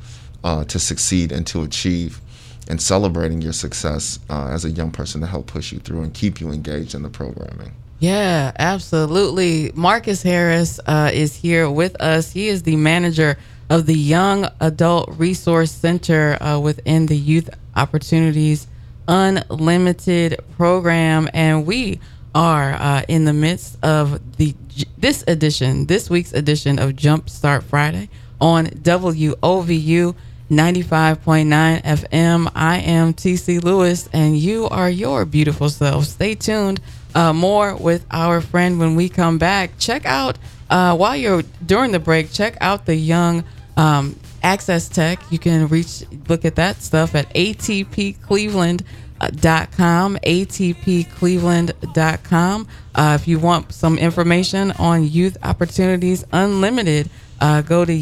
[0.43, 2.21] uh, to succeed and to achieve,
[2.67, 6.13] and celebrating your success uh, as a young person to help push you through and
[6.13, 7.73] keep you engaged in the programming.
[7.99, 9.71] Yeah, absolutely.
[9.75, 12.31] Marcus Harris uh, is here with us.
[12.31, 13.37] He is the manager
[13.69, 18.67] of the Young Adult Resource Center uh, within the Youth Opportunities
[19.07, 21.99] Unlimited program, and we
[22.35, 24.55] are uh, in the midst of the
[24.97, 30.15] this edition, this week's edition of Jumpstart Friday on WOVU
[30.57, 32.51] 95.9 FM.
[32.55, 36.05] I am TC Lewis, and you are your beautiful self.
[36.05, 36.79] Stay tuned.
[37.15, 39.77] Uh, more with our friend when we come back.
[39.77, 40.37] Check out
[40.69, 42.31] uh, while you're during the break.
[42.31, 43.43] Check out the young
[43.77, 45.19] um, Access Tech.
[45.31, 50.17] You can reach look at that stuff at atpcleveland.com.
[50.17, 52.67] atpcleveland.com.
[52.95, 57.93] Uh, if you want some information on Youth Opportunities Unlimited, uh, go to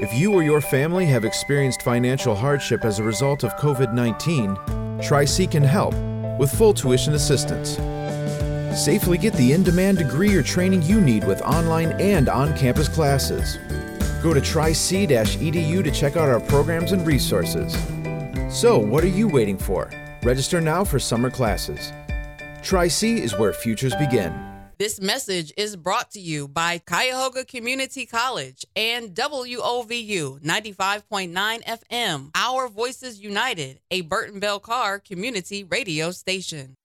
[0.00, 5.02] If you or your family have experienced financial hardship as a result of COVID 19,
[5.02, 5.92] Tri-C can help
[6.38, 7.76] with full tuition assistance.
[8.74, 12.88] Safely get the in demand degree or training you need with online and on campus
[12.88, 13.58] classes.
[14.22, 17.76] Go to tric-edu to check out our programs and resources.
[18.48, 19.90] So, what are you waiting for?
[20.22, 21.92] Register now for summer classes.
[22.62, 24.47] Tri-C is where futures begin.
[24.78, 32.68] This message is brought to you by Cuyahoga Community College and WOVU 95.9 FM, Our
[32.68, 36.76] Voices United, a Burten Bell Carr community radio station.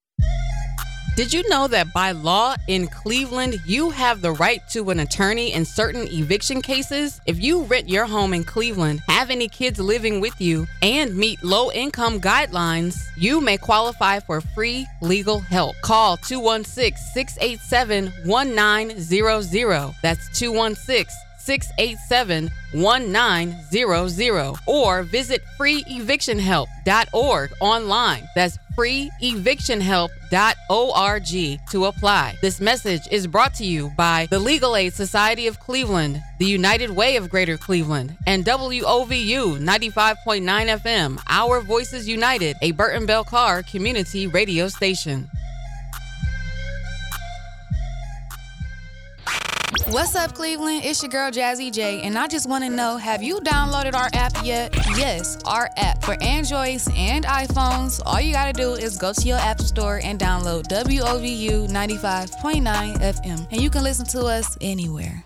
[1.16, 5.54] Did you know that by law in Cleveland, you have the right to an attorney
[5.54, 7.22] in certain eviction cases?
[7.28, 11.44] If you rent your home in Cleveland, have any kids living with you, and meet
[11.44, 15.76] low income guidelines, you may qualify for free legal help.
[15.84, 19.96] Call 216 687 1900.
[20.02, 28.28] That's 216 687 1900 or visit freeevictionhelp.org online.
[28.34, 32.36] That's freeevictionhelp.org to apply.
[32.42, 36.92] This message is brought to you by the Legal Aid Society of Cleveland, the United
[36.92, 43.64] Way of Greater Cleveland, and WOVU 95.9 FM, Our Voices United, a Burten Bell Carr
[43.64, 45.30] community radio station.
[49.88, 50.82] What's up, Cleveland?
[50.86, 54.08] It's your girl Jazzy J, and I just want to know have you downloaded our
[54.14, 54.76] app yet?
[54.96, 58.00] Yes, our app for Androids and iPhones.
[58.06, 62.98] All you got to do is go to your App Store and download WOVU 95.9
[62.98, 65.24] FM, and you can listen to us anywhere.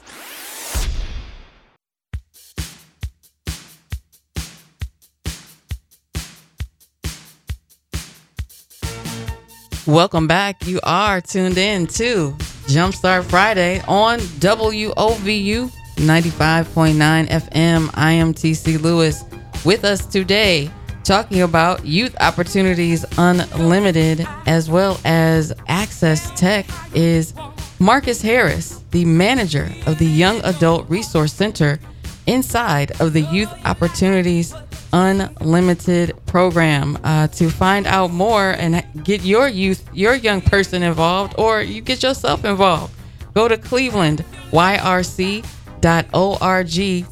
[9.85, 10.65] Welcome back.
[10.65, 12.35] You are tuned in to
[12.67, 17.89] Jumpstart Friday on WOVU 95.9 FM.
[17.93, 19.23] I am TC Lewis
[19.63, 20.69] with us today
[21.05, 27.33] talking about Youth Opportunities Unlimited as well as Access Tech is
[27.79, 31.79] Marcus Harris, the manager of the Young Adult Resource Center
[32.25, 34.53] inside of the Youth Opportunities
[34.93, 36.97] Unlimited program.
[37.03, 41.81] Uh, to find out more and get your youth, your young person involved, or you
[41.81, 42.93] get yourself involved,
[43.33, 45.45] go to Cleveland YRC.org.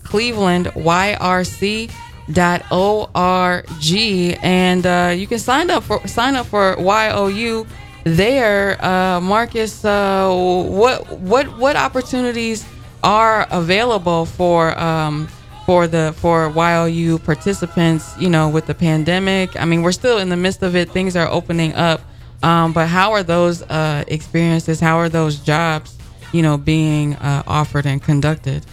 [0.04, 2.00] Cleveland YRC.org,
[4.44, 7.68] and uh, you can sign up for sign up for YOU
[8.06, 8.84] there.
[8.84, 12.66] Uh, Marcus, uh, what what what opportunities
[13.04, 14.78] are available for?
[14.80, 15.28] Um,
[15.66, 19.60] for the for while YOU participants, you know, with the pandemic.
[19.60, 20.92] I mean, we're still in the midst of it.
[20.92, 22.02] Things are opening up,
[22.44, 24.80] um, but how are those uh, experiences?
[24.80, 25.98] How are those jobs,
[26.32, 28.66] you know, being uh, offered and conducted?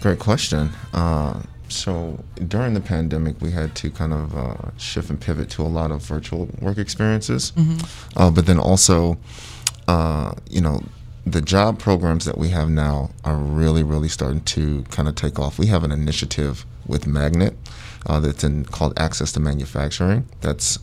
[0.00, 0.70] Great question.
[0.92, 5.62] Uh, so during the pandemic, we had to kind of uh, shift and pivot to
[5.62, 7.52] a lot of virtual work experiences.
[8.16, 9.16] Uh, but then also,
[9.88, 10.82] uh, you know,
[11.26, 15.38] the job programs that we have now are really, really starting to kind of take
[15.38, 15.58] off.
[15.58, 17.56] We have an initiative with Magnet
[18.06, 20.28] uh, that's in, called Access to Manufacturing.
[20.42, 20.78] That's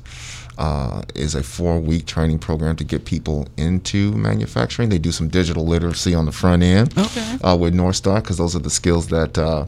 [0.57, 4.89] uh, is a four-week training program to get people into manufacturing.
[4.89, 7.37] They do some digital literacy on the front end Okay.
[7.43, 9.65] uh, with Northstar because those are the skills that uh,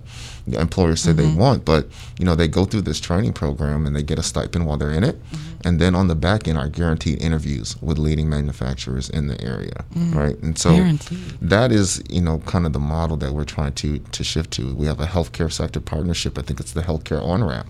[0.47, 1.65] employers say they want.
[1.65, 1.87] But
[2.19, 4.91] you know, they go through this training program and they get a stipend while they're
[4.91, 5.17] in it,
[5.63, 9.85] and then on the back end are guaranteed interviews with leading manufacturers in the area,
[10.11, 10.37] right?
[10.43, 11.19] And so Guaranteed.
[11.41, 14.75] that is you know kind of the model that we're trying to to shift to.
[14.75, 16.37] We have a healthcare sector partnership.
[16.37, 17.69] I think it's the healthcare on ramp.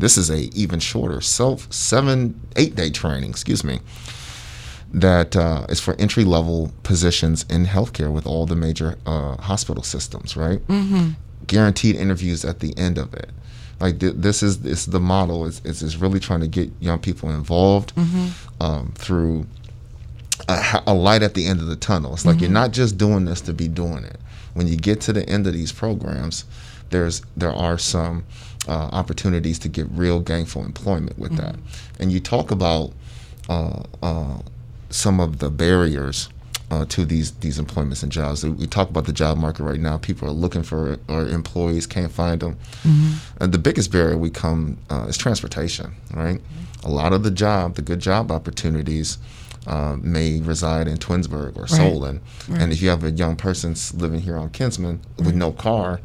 [0.00, 3.30] This is a even shorter self seven eight day training.
[3.30, 3.80] Excuse me
[4.92, 9.82] that uh, is for entry level positions in healthcare with all the major uh, hospital
[9.82, 10.58] systems, right?
[10.66, 11.10] Mm-hmm.
[11.46, 13.30] Guaranteed interviews at the end of it.
[13.78, 16.98] Like th- this is this the model is, is is really trying to get young
[16.98, 17.92] people involved
[18.60, 19.46] um, through
[20.48, 22.12] a, a light at the end of the tunnel.
[22.12, 24.20] It's like you're not just doing this to be doing it.
[24.54, 26.44] When you get to the end of these programs,
[26.90, 28.24] there's there are some
[28.68, 31.56] uh, opportunities to get real gainful employment with that.
[31.98, 32.92] And you talk about
[33.48, 34.38] uh, uh,
[34.90, 36.28] some of the barriers
[36.70, 38.44] uh, to these these employments and jobs.
[38.44, 39.98] We talk about the job market right now.
[39.98, 42.58] People are looking for or employees can't find them.
[43.40, 45.92] And the biggest barrier we come uh, is transportation.
[46.14, 46.40] Right,
[46.84, 49.18] a lot of the job, the good job opportunities.
[49.66, 54.18] Uh, may reside in Twinsburg or Solon, and if you have a young person living
[54.20, 56.00] here on Kinsman with no car,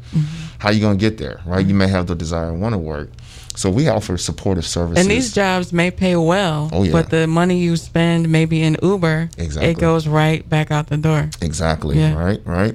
[0.58, 1.64] how are you gonna get there, right?
[1.66, 3.08] You may have the desire and want to work,
[3.54, 5.02] so we offer supportive services.
[5.02, 6.92] And these jobs may pay well, Oh, yeah.
[6.92, 9.70] but the money you spend maybe in Uber, Exactly.
[9.70, 11.30] it goes right back out the door.
[11.40, 11.98] Exactly.
[11.98, 12.12] Yeah.
[12.14, 12.40] Right.
[12.44, 12.74] Right.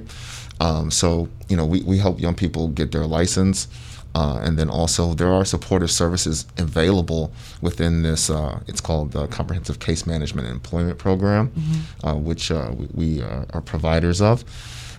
[0.60, 3.68] Um, so you know, we, we help young people get their license,
[4.14, 8.28] uh, and then also there are supportive services available within this.
[8.30, 11.50] Uh, it's called the Comprehensive Case Management and Employment Program,
[12.04, 14.44] uh, which uh, we, we uh, are providers of.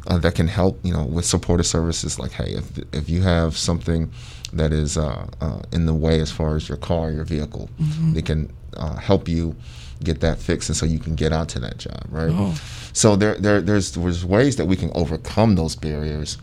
[0.05, 2.20] Uh, that can help, you know, with supportive services.
[2.20, 4.11] Like, hey, if if you have something
[4.51, 7.70] that is uh, uh, in the way as far as your car, your vehicle,
[8.14, 9.55] they can uh, help you
[10.03, 12.32] get that fixed, and so you can get out to that job, right?
[12.91, 16.38] So there, there, there's there's ways that we can overcome those barriers,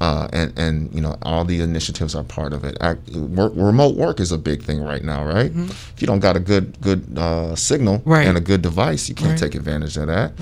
[0.00, 2.76] uh, and and you know all the initiatives are part of it.
[2.80, 5.52] Act, work, remote work is a big thing right now, right?
[5.54, 8.26] If you don't got a good good uh, signal Right.
[8.26, 9.38] and a good device, you can't Right.
[9.38, 10.32] take advantage of that.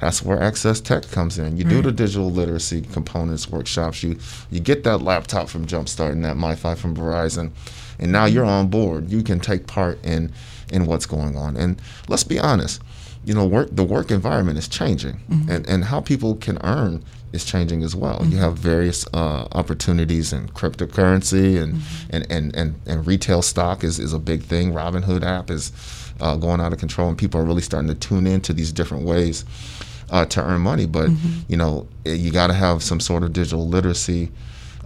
[0.00, 1.56] That's where Access Tech comes in.
[1.58, 4.02] You do the digital literacy components workshops.
[4.02, 4.16] You
[4.50, 7.50] you get that laptop from Jumpstart and that MiFi from Verizon,
[7.98, 9.10] and now you're on board.
[9.10, 10.32] You can take part in
[10.72, 11.56] in what's going on.
[11.58, 12.80] And let's be honest,
[13.26, 17.02] you know, work the work environment is changing, and and how people can earn
[17.32, 18.24] is changing as well.
[18.26, 21.80] You have various uh, opportunities in cryptocurrency and,
[22.10, 24.72] and, and, and, and retail stock is, is a big thing.
[24.72, 25.72] Robinhood app is
[26.20, 29.04] uh, going out of control, and people are really starting to tune into these different
[29.04, 29.44] ways
[30.10, 30.86] uh, to earn money.
[30.86, 31.08] But
[31.48, 34.30] you know, eh, you got to have some sort of digital literacy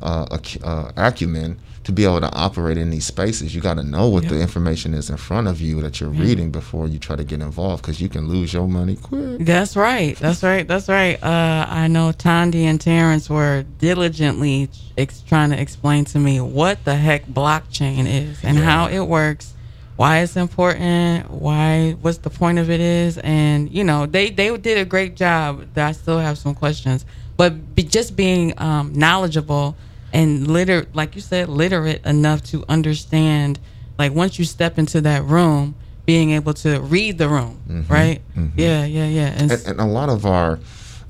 [0.03, 3.55] uh, ac- uh, acumen to be able to operate in these spaces.
[3.55, 6.51] You got to know what the information is in front of you that you're reading
[6.51, 9.39] before you try to get involved, because you can lose your money quick.
[9.39, 10.17] That's right.
[10.17, 10.67] That's right.
[10.67, 11.23] That's right.
[11.23, 14.69] Uh, I know Tandy and Terrence were diligently
[14.99, 19.55] ex- trying to explain to me what the heck blockchain is and how it works,
[19.95, 24.57] why it's important, why what's the point of it is, and you know they they
[24.57, 25.69] did a great job.
[25.77, 27.07] I still have some questions,
[27.37, 29.77] but be, just being um, knowledgeable
[30.13, 33.59] and literate, like you said, literate enough to understand.
[33.99, 37.93] Like once you step into that room, being able to read the room, mm-hmm.
[37.93, 38.23] right?
[38.37, 38.59] Mm-hmm.
[38.59, 39.27] Yeah, yeah, yeah.
[39.37, 40.59] And, and, and a lot of our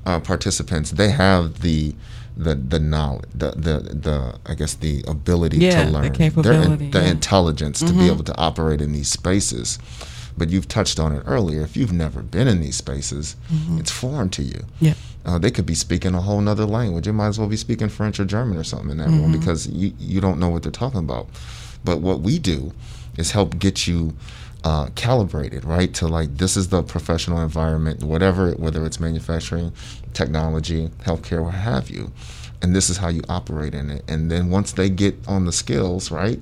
[0.07, 1.93] uh, participants they have the
[2.37, 6.11] the the knowledge the the, the I guess the ability Yeah, to the learn Their
[6.11, 7.11] in- capability, the yeah.
[7.11, 8.11] intelligence to be mm-hmm.
[8.11, 9.79] able to operate in these spaces
[10.37, 13.35] but you've touched on it earlier if you've never been in these spaces
[13.79, 14.93] it's foreign to you yeah,
[15.25, 17.03] uh, they could be speaking a whole nother language.
[17.05, 19.67] They might as well be speaking French or German or something in that room because
[19.67, 21.27] you, you don't know what they're talking about.
[21.83, 22.71] But what we do
[23.17, 24.13] is help get you
[24.63, 25.93] uh, calibrated, right?
[25.95, 29.73] To like, this is the professional environment, whatever, whether it's manufacturing,
[30.13, 32.11] technology, healthcare, what have you.
[32.61, 34.03] And this is how you operate in it.
[34.07, 36.39] And then once they get on the skills, right,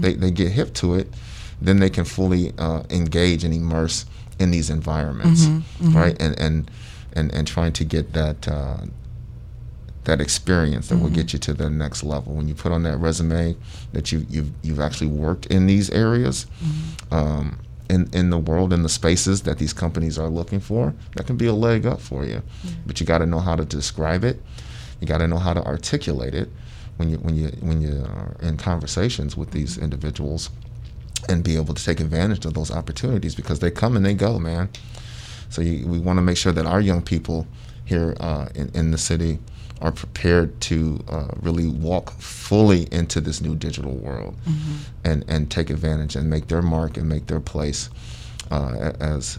[0.00, 1.08] they, they get hip to it,
[1.60, 4.04] then they can fully uh, engage and immerse
[4.38, 5.46] in these environments,
[5.94, 6.16] right?
[6.20, 6.70] And, and,
[7.14, 8.78] and, and trying to get that uh,
[10.04, 12.34] that experience that will get you to the next level.
[12.34, 13.56] When you put on that resume
[13.92, 16.46] that you you've you've actually worked in these areas,
[17.10, 21.26] um, in in the world in the spaces that these companies are looking for, that
[21.26, 22.42] can be a leg up for you.
[22.86, 24.40] But you got to know how to describe it.
[25.00, 26.50] You got to know how to articulate it.
[26.98, 30.50] when you when you when you are in conversations with these individuals
[31.28, 34.38] and be able to take advantage of those opportunities because they come and they go,
[34.38, 34.68] man.
[35.50, 37.46] So you, we want to make sure that our young people
[37.84, 39.38] here uh, in, in the city
[39.80, 44.34] are prepared to uh, really walk fully into this new digital world
[45.04, 47.90] and, and take advantage and make their mark and make their place
[48.50, 49.38] uh, as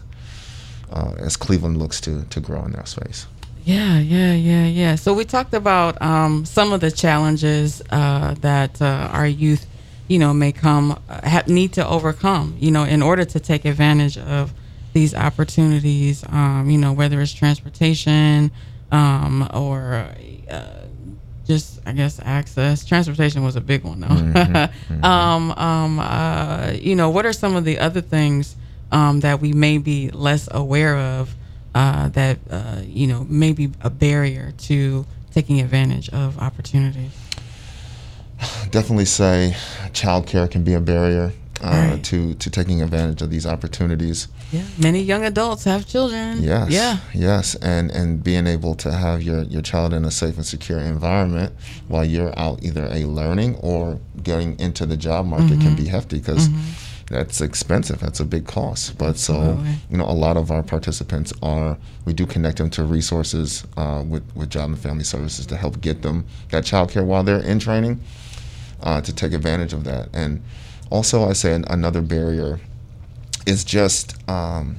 [0.90, 3.26] uh, as Cleveland looks to to grow in that space.
[3.64, 4.94] Yeah, yeah, yeah, yeah.
[4.94, 9.66] So we talked about um, some of the challenges uh, that uh, our youth,
[10.08, 13.64] you know, may come uh, ha- need to overcome, you know, in order to take
[13.64, 14.52] advantage of
[14.92, 16.24] these opportunities.
[16.28, 18.50] Um, you know, whether it's transportation
[18.90, 20.08] um, or
[20.50, 20.64] uh,
[21.46, 22.84] just, I guess, access.
[22.84, 24.68] Transportation was a big one, though.
[25.02, 28.56] um, um, uh, you know, what are some of the other things
[28.90, 31.34] um, that we may be less aware of?
[31.74, 37.12] uh, that uh, you know may be a barrier to taking advantage of opportunities.
[38.70, 39.54] Definitely say
[39.92, 41.32] childcare can be a barrier
[41.62, 42.04] uh, Right.
[42.04, 44.28] to to taking advantage of these opportunities.
[44.52, 46.42] Yeah, many young adults have children.
[46.42, 46.70] Yes.
[46.70, 46.98] Yeah.
[47.12, 50.78] Yes, and and being able to have your your child in a safe and secure
[50.78, 51.52] environment
[51.88, 55.60] while you're out either a learning or getting into the job market Mm-hmm.
[55.62, 56.48] can be hefty because
[57.10, 57.98] that's expensive.
[58.00, 58.96] That's a big cost.
[58.98, 59.58] But so
[59.90, 64.04] you know, a lot of our participants are we do connect them to resources uh,
[64.06, 67.42] with with Job and Family Services to help get them that child care while they're
[67.42, 68.00] in training
[68.82, 70.08] uh, to take advantage of that.
[70.12, 70.42] And
[70.90, 72.60] also, I say an, another barrier
[73.46, 74.76] is just um,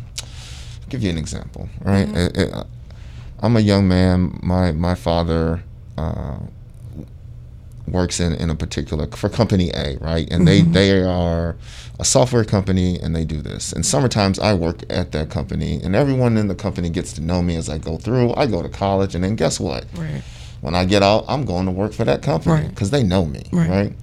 [0.89, 2.07] give you an example, right?
[2.15, 2.53] It- it-
[3.41, 4.37] I'm a young man.
[4.43, 5.63] My my father
[5.97, 6.39] uh,
[7.87, 10.27] works in, in a particular for company A, right?
[10.29, 11.55] And they they are
[11.99, 13.71] a software company and they do this.
[13.73, 17.41] And summertimes I work at that company, and everyone in the company gets to know
[17.41, 18.33] me as I go through.
[18.35, 19.85] I go to college, and then guess what?
[19.95, 20.21] Right.
[20.62, 22.70] When I get out, I'm going to work for that company Right.
[22.70, 23.70] because they know me, Right.
[23.70, 23.93] right.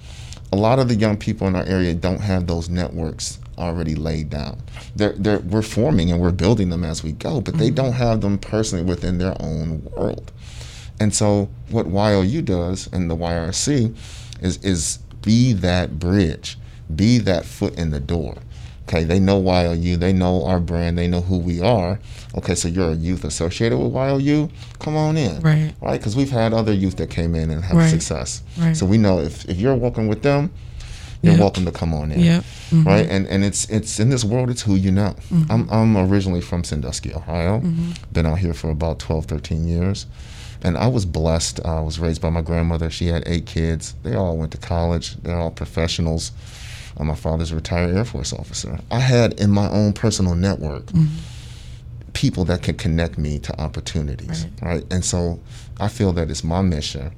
[0.53, 4.31] A lot of the young people in our area don't have those networks already laid
[4.31, 4.59] down.
[4.95, 7.75] They're, they're, we're forming and we're building them as we go, but they mm-hmm.
[7.75, 10.31] don't have them personally within their own world.
[10.99, 13.95] And so, what YOU does and the YRC
[14.41, 16.57] is is be that bridge,
[16.95, 18.37] be that foot in the door.
[18.89, 19.41] Okay, they know
[19.75, 21.99] YOU, they know our brand, they know who we are.
[22.37, 25.73] Okay, so you're a youth associated with YOU, come on in, Right.
[25.81, 27.91] Right, because we've had other youth that came in and have Right.
[27.91, 28.43] success.
[28.57, 28.77] Right.
[28.77, 30.51] So we know if, if you're working with them,
[31.23, 31.41] you're Yep.
[31.41, 32.45] welcome to come on in Yep.
[32.71, 32.87] Mhm.
[32.87, 33.09] right?
[33.11, 35.17] And and it's it's in this world, it's who you know.
[35.33, 35.51] Mm-hmm.
[35.51, 37.61] I'm I'm originally from Sandusky, Ohio.
[37.61, 37.91] Mm-hmm.
[38.13, 40.07] Been out here for about 12, 13 years,
[40.63, 41.59] and I was blessed.
[41.65, 42.91] Uh, I was raised by my grandmother.
[42.91, 43.95] She had eight kids.
[44.05, 45.17] They all went to college.
[45.23, 46.31] They're all professionals.
[47.05, 48.79] My father's a retired Air Force officer.
[48.91, 50.85] I had in my own personal network
[52.15, 54.85] people that can connect me to opportunities, right?
[54.91, 55.39] And so
[55.79, 57.13] I feel that it's my mission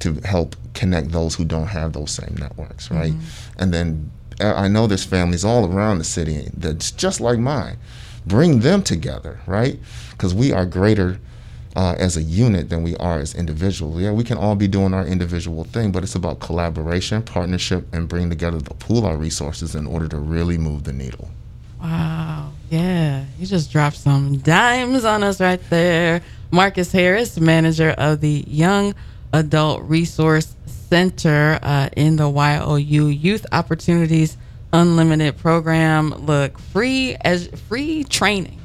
[0.00, 3.14] to help connect those who don't have those same networks, right?
[3.58, 4.10] And then
[4.40, 7.78] uh, I know there's families all around the city that's just like mine.
[8.26, 9.78] Bring them together, right?
[10.10, 11.18] Because we are greater
[11.76, 14.00] uh, as a unit than we are as individuals.
[14.00, 18.08] Yeah, we can all be doing our individual thing, but it's about collaboration, partnership, and
[18.08, 21.28] bring together to pool our resources in order to really move the needle.
[21.80, 22.52] Wow.
[22.70, 23.26] Yeah.
[23.38, 26.22] You just dropped some dimes on us right there.
[26.50, 28.94] Marcus Harris, manager of the Young
[29.34, 30.56] Adult Resource
[30.88, 34.38] Center uh, in the YOU Youth Opportunities
[34.72, 36.10] Unlimited program.
[36.26, 38.60] Look, free as free training,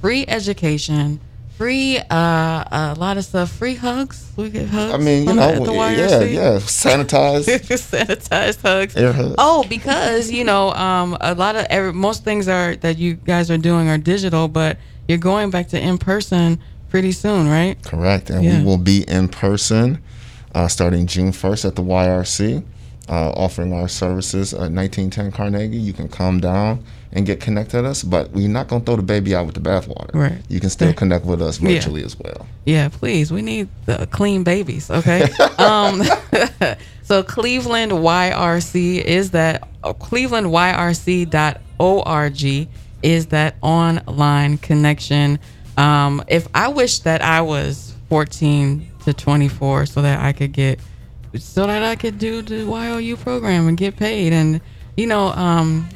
[0.00, 1.20] free education,
[1.56, 4.30] free uh, a lot of stuff, free hugs.
[4.36, 4.92] We get hugs.
[4.92, 7.44] I mean, you know, the yeah, yeah, sanitize.
[7.46, 8.96] sanitized hugs.
[8.96, 9.34] Air hugs.
[9.38, 13.50] Oh, because you know, um, a lot of every, most things are that you guys
[13.50, 14.78] are doing are digital, but
[15.08, 16.58] you're going back to in person
[16.90, 17.82] pretty soon, right?
[17.82, 18.30] Correct.
[18.30, 18.58] And Yeah.
[18.60, 20.02] we will be in person
[20.54, 22.64] uh, starting June 1st at the YRC,
[23.08, 25.76] uh, offering our services at 1910 Carnegie.
[25.76, 28.96] You can come down and get connected with us, but we're not going to throw
[28.96, 30.12] the baby out with the bathwater.
[30.12, 30.38] Right.
[30.48, 31.70] You can still connect with us Yeah.
[31.74, 32.46] virtually as well.
[32.66, 33.32] Yeah, please.
[33.32, 35.28] We need the clean babies, okay?
[35.58, 36.02] um,
[37.02, 42.68] so Cleveland YRC is that uh, clevelandyrc.org
[43.02, 45.38] is that online connection.
[45.76, 50.80] Um, if I wish that I was 14 to 24 so that I could get
[51.42, 54.32] so that I could do the YOU program and get paid.
[54.32, 54.60] And
[54.96, 55.88] you know um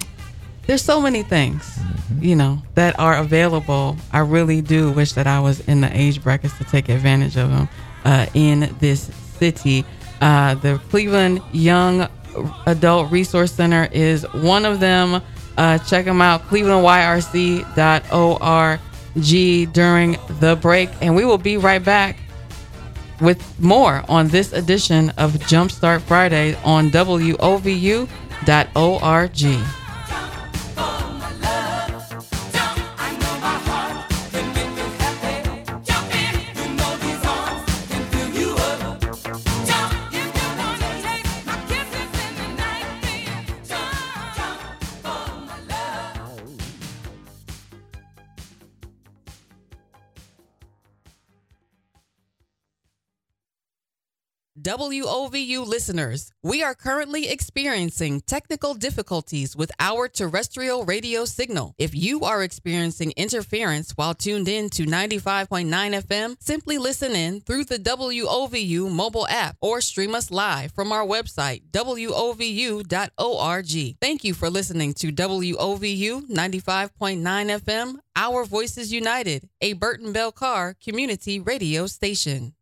[0.67, 1.79] there's so many things
[2.21, 3.97] you know that are available.
[4.13, 7.51] I really do wish that i was in the age brackets to take advantage of
[7.51, 7.69] them
[8.05, 9.85] uh, in this city.
[10.21, 12.09] Uh, the cleveland young
[12.67, 15.23] adult resource center is one of them.
[15.57, 18.81] Uh, check them out clevelandyrc.org
[19.73, 20.91] during the break.
[21.01, 22.17] And we will be right back
[23.21, 28.09] with more on this edition of Jumpstart Friday on WOVU.org.
[54.63, 61.75] WOVU listeners, we are currently experiencing technical difficulties with our terrestrial radio signal.
[61.79, 65.67] If you are experiencing interference while tuned in to 95.9
[66.03, 71.07] FM, simply listen in through the WOVU mobile app or stream us live from our
[71.07, 72.87] website, WOVU.org.
[74.01, 80.75] Thank you for listening to WOVU 95.9 FM, Our Voices United, a Burten Bell Carr
[80.83, 82.55] community radio station.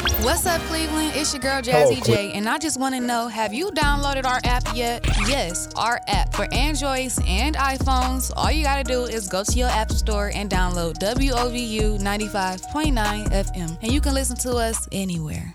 [0.00, 1.12] What's up, Cleveland?
[1.14, 4.40] It's your girl Jazzy J, and I just want to know have you downloaded our
[4.44, 5.04] app yet?
[5.28, 8.32] Yes, our app for Androids and iPhones.
[8.34, 13.26] All you got to do is go to your app store and download WOVU 95.9
[13.28, 15.54] FM, and you can listen to us anywhere.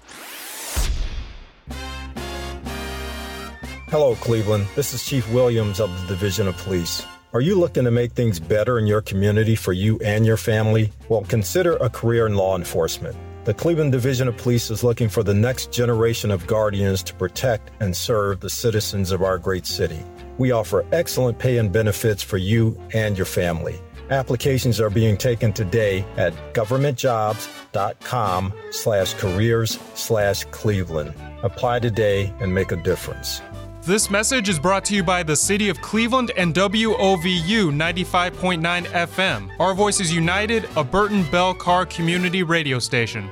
[3.88, 4.68] Hello, Cleveland.
[4.76, 7.04] This is Chief Williams of the Division of Police.
[7.34, 10.92] Are you looking to make things better in your community for you and your family?
[11.10, 13.18] Well, consider a career in law enforcement.
[13.46, 17.70] The Cleveland Division of Police is looking for the next generation of guardians to protect
[17.80, 20.00] and serve the citizens of our great city.
[20.40, 23.80] We offer excellent pay and benefits for you and your family.
[24.10, 31.14] Applications are being taken today at governmentjobs.com slash careers slash Cleveland.
[31.44, 33.42] Apply today and make a difference.
[33.86, 39.52] This message is brought to you by the City of Cleveland and WOVU 95.9 FM.
[39.60, 43.30] Our Voices United, a Burten Bell Carr community radio station.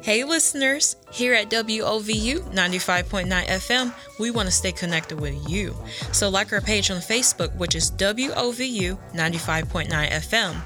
[0.00, 5.76] Hey listeners, here at WOVU 95.9 FM, we want to stay connected with you.
[6.10, 10.60] So like our page on Facebook, which is WOVU 95.9 FM,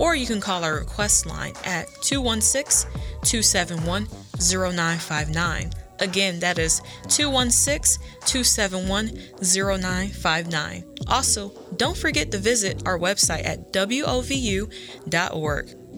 [0.00, 2.90] or you can call our request line at 216
[3.22, 4.08] 271
[4.40, 5.70] 0959.
[6.00, 9.06] Again, that is 216 271
[9.42, 10.84] 0959.
[11.08, 14.70] Also, don't forget to visit our website at WOVU.org.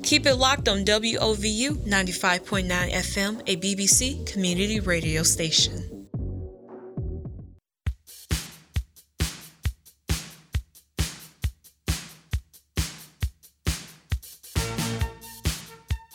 [0.02, 5.97] Keep it locked on WOVU 95.9 FM, a BBC community radio station.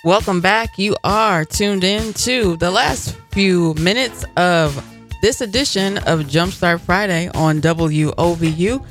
[0.05, 0.77] Welcome back.
[0.77, 4.75] You are tuned in to the last few minutes of
[5.21, 8.85] this edition of Jumpstart Friday on WOVU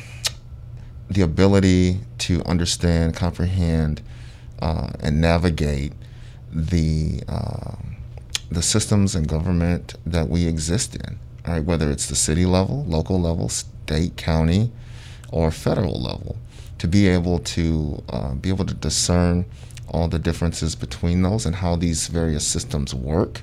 [1.09, 4.01] the ability to understand, comprehend,
[4.61, 5.93] uh, and navigate
[6.51, 7.76] the uh,
[8.51, 11.19] the systems and government that we exist in.
[11.45, 14.71] All right, whether it's the city level, local level, state, county,
[15.32, 16.38] or federal level
[16.84, 19.45] to be able to uh, be able to discern
[19.88, 23.41] all the differences between those and how these various systems work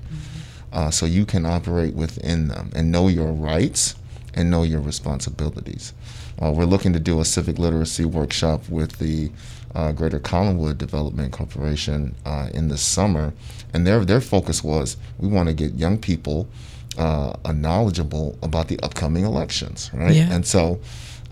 [0.74, 3.94] uh, so you can operate within them and know your rights
[4.34, 5.94] and know your responsibilities.
[6.42, 9.32] Uh, we're looking to do a civic literacy workshop with the
[9.74, 13.32] uh, Greater Collinwood Development Corporation uh, in the summer,
[13.72, 16.46] and their their focus was we want to get young people
[16.98, 20.14] uh, knowledgeable about the upcoming elections, right?
[20.14, 20.30] Yeah.
[20.30, 20.78] And so,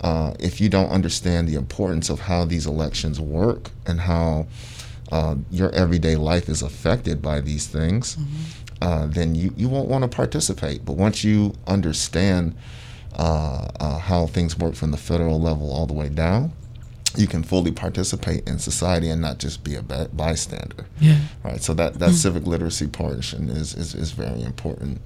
[0.00, 4.46] uh, if you don't understand the importance of how these elections work and how
[5.10, 8.16] uh, your everyday life is affected by these things,
[8.80, 10.84] uh, then you, you won't want to participate.
[10.84, 12.54] But once you understand
[13.16, 16.52] uh, uh, how things work from the federal level all the way down,
[17.16, 20.86] you can fully participate in society and not just be a bystander.
[21.00, 21.18] Yeah.
[21.42, 21.60] Right.
[21.60, 25.00] So that, that civic literacy portion is, is, is very important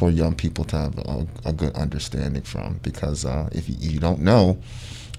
[0.00, 4.00] for young people to have a, a good understanding from because uh, if you, you
[4.00, 4.56] don't know,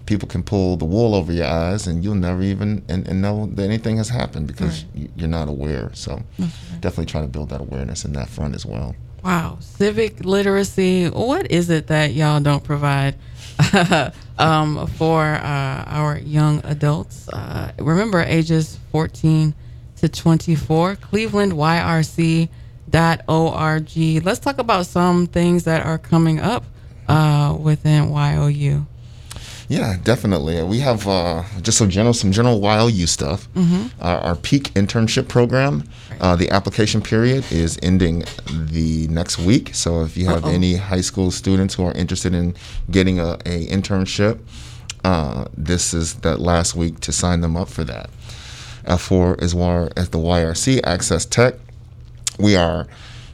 [0.08, 3.46] people can pull the wool over your eyes and you'll never even and, and know
[3.54, 5.92] that anything has happened because you, you're not aware.
[5.94, 6.24] So
[6.80, 8.96] definitely try to build that awareness in that front as well.
[9.24, 11.10] Wow, civic literacy.
[11.10, 13.14] What is it that y'all don't provide
[14.40, 17.30] um, for uh, our young adults?
[17.30, 19.54] Uh, remember, ages 14
[19.98, 20.98] to 24.
[22.92, 24.24] ClevelandYRC.org.
[24.26, 26.64] Let's talk about some things that are coming up
[27.08, 28.86] uh, within YOU.
[29.68, 30.62] Yeah, definitely.
[30.64, 33.48] We have uh, just some general, some general YOU stuff.
[33.54, 33.92] Mhm.
[34.02, 35.86] Our, our peak internship program,
[36.20, 39.74] uh, the application period is ending the next week.
[39.74, 40.52] So if you have Uh-oh.
[40.52, 42.54] any high school students who are interested in
[42.90, 44.40] getting a, a internship,
[45.06, 48.10] uh, this is the last week to sign them up for that.
[49.00, 51.54] For as well as the YRC Access Tech,
[52.42, 52.88] we are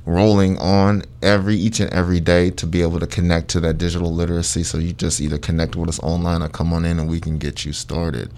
[0.05, 4.13] rolling on every each and every day to be able to connect to that digital
[4.13, 4.63] literacy.
[4.63, 7.37] So you just either connect with us online or come on in and we can
[7.37, 8.31] get you started.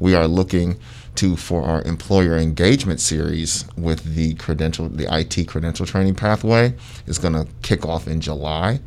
[0.00, 0.76] We are looking
[1.14, 6.74] to for our employer engagement series with the credential the IT credential training pathway.
[7.06, 8.80] Is going to kick off in July.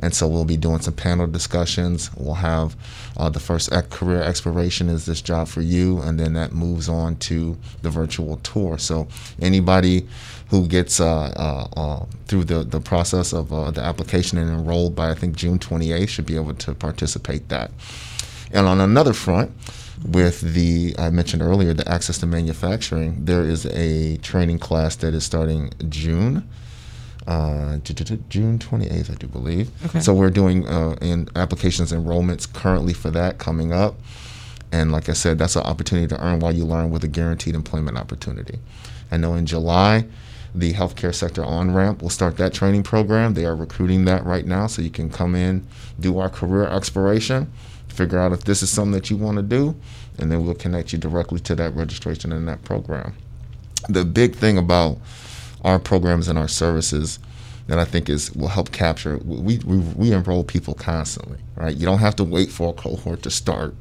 [0.00, 2.14] And so we'll be doing some panel discussions.
[2.16, 2.76] We'll have
[3.16, 6.88] uh, the first ec- career exploration is this job for you and then that moves
[6.88, 8.78] on to the virtual tour.
[8.78, 9.08] So
[9.40, 10.06] anybody
[10.60, 14.94] who gets uh, uh, uh, through the, the process of uh, the application and enrolled
[14.94, 17.70] by I think June 28th should be able to participate that.
[18.52, 19.50] And on another front,
[20.06, 25.14] with the I mentioned earlier the access to manufacturing, there is a training class that
[25.14, 26.48] is starting June.
[27.26, 29.70] Uh, ju- ju- ju- June 28th, I do believe.
[29.86, 30.00] Okay.
[30.00, 33.94] So we're doing uh, in applications enrollments currently for that coming up.
[34.70, 37.54] And like I said, that's an opportunity to earn while you learn with a guaranteed
[37.54, 38.58] employment opportunity.
[39.10, 40.04] I know in July,
[40.54, 43.34] the healthcare sector on ramp We'll start that training program.
[43.34, 45.66] They are recruiting that right now, so you can come in,
[45.98, 47.52] do our career exploration,
[47.88, 49.74] figure out if this is something that you want to do,
[50.18, 53.14] and then we'll connect you directly to that registration and that program.
[53.88, 54.98] The big thing about
[55.64, 57.18] our programs and our services
[57.66, 59.18] that I think is will help capture.
[59.18, 61.74] We, we we enroll people constantly, right?
[61.74, 63.74] You don't have to wait for a cohort to start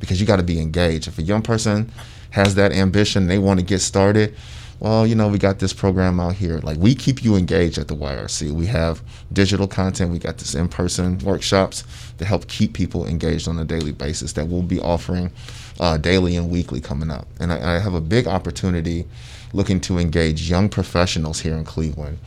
[0.00, 1.08] because you got to be engaged.
[1.08, 1.90] If a young person
[2.30, 4.34] has that ambition, they want to get started.
[4.78, 6.58] Well, you know, we got this program out here.
[6.58, 8.50] Like we keep you engaged at the YRC.
[8.52, 9.02] We have
[9.32, 10.12] digital content.
[10.12, 11.84] We got this in-person workshops
[12.18, 15.32] to help keep people engaged on a daily basis that we'll be offering
[15.80, 17.26] uh, daily and weekly coming up.
[17.40, 19.06] And I, I have a big opportunity
[19.52, 22.18] looking to engage young professionals here in Cleveland.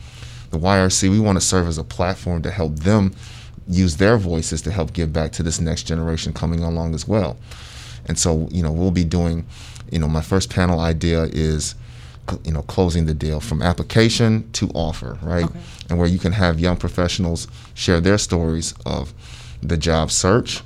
[0.50, 3.14] The YRC, we want to serve as a platform to help them
[3.68, 7.36] use their voices to help give back to this next generation coming along as well.
[8.06, 9.46] And so, you know, we'll be doing,
[9.92, 11.76] you know, my first panel idea is,
[12.44, 15.48] you know, closing the deal from application to offer, right?
[15.88, 19.12] And where you can have young professionals share their stories of
[19.62, 20.62] the job search,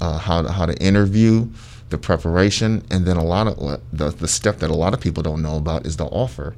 [0.00, 1.48] uh, how to, how to interview,
[1.90, 5.22] the preparation, and then a lot of the the step that a lot of people
[5.22, 6.54] don't know about is the offer,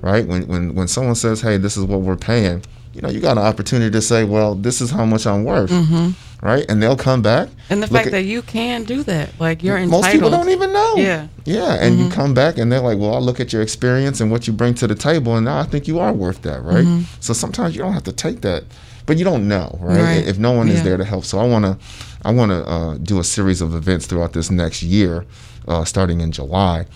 [0.00, 0.26] right?
[0.26, 2.62] When when when someone says, "Hey, this is what we're paying,"
[2.94, 5.70] you know, you got an opportunity to say, "Well, this is how much I'm worth,"
[5.70, 6.14] Mhm.
[6.42, 6.64] Right?
[6.68, 7.48] And they'll come back.
[7.68, 10.02] And the fact at- that you can do that, like you're entitled.
[10.04, 10.94] most people don't even know.
[10.96, 11.26] Yeah.
[11.44, 14.30] Yeah, and you come back and they're like, "Well, I look at your experience and
[14.30, 16.84] what you bring to the table, and now I think you are worth that, right?"
[16.84, 17.04] Mhm.
[17.20, 18.64] So sometimes you don't have to take that,
[19.06, 20.00] but you don't know, right?
[20.02, 20.26] Right.
[20.26, 20.74] If no one Yeah.
[20.74, 21.76] is there to help, so I want to,
[22.24, 25.24] I want to uh, do a series of events throughout this next year,
[25.68, 26.86] uh, starting in July,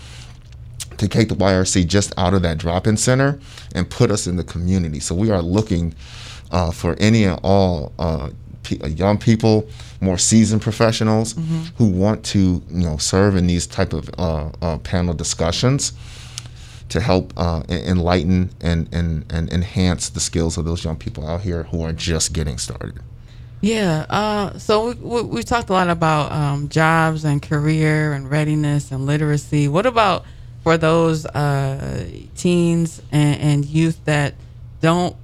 [0.98, 3.38] to take the YRC just out of that drop-in center
[3.74, 5.00] and put us in the community.
[5.00, 5.94] So we are looking
[6.52, 8.28] uh, for any and all uh,
[8.70, 9.68] young people,
[10.00, 11.34] more seasoned professionals
[11.76, 15.92] who want to, you know, serve in these type of uh, uh, panel discussions
[16.88, 21.40] to help uh, enlighten and, and, and enhance the skills of those young people out
[21.40, 23.00] here who are just getting started.
[23.60, 24.04] Yeah.
[24.10, 28.92] Uh, so we, we, we talked a lot about um, jobs and career and readiness
[28.92, 29.68] and literacy.
[29.68, 30.26] What about
[30.62, 32.06] for those uh,
[32.36, 34.34] teens and, and youth that
[34.80, 35.16] don't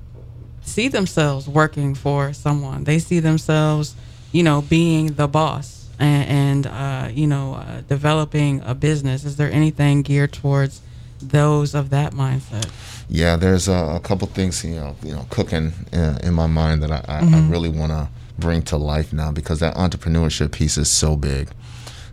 [0.63, 2.85] see themselves working for someone?
[2.85, 3.95] They see themselves,
[4.33, 9.25] you know, being the boss and, and uh, you know, uh, developing a business.
[9.25, 10.81] Is there anything geared towards
[11.21, 12.69] those of that mindset?
[13.09, 16.83] Yeah, there's a, a couple things you know, you know, cooking in, in my mind
[16.83, 18.09] that I, I, I really want to
[18.39, 21.49] bring to life now because that entrepreneurship piece is so big.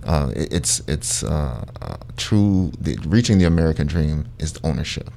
[0.04, 2.72] Uh, it- it's it's uh, uh, true.
[2.82, 5.10] The, reaching the American dream is ownership,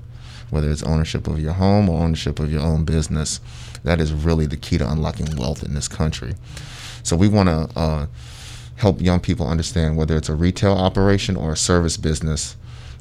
[0.51, 3.41] whether it's ownership of your home or ownership of your own business.
[3.85, 6.35] That is really the key to unlocking wealth in this country.
[7.03, 8.07] So we want to uh,
[8.77, 12.57] help young people understand whether it's a retail operation or a service business,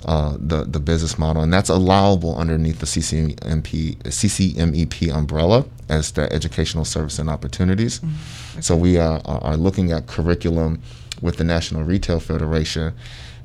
[0.06, 6.32] uh, the the business model, and that's allowable underneath the CCMP CCMEP umbrella as the
[6.32, 8.00] educational service and opportunities.
[8.62, 10.82] So we uh, are, are looking at curriculum
[11.22, 12.94] with the National Retail Federation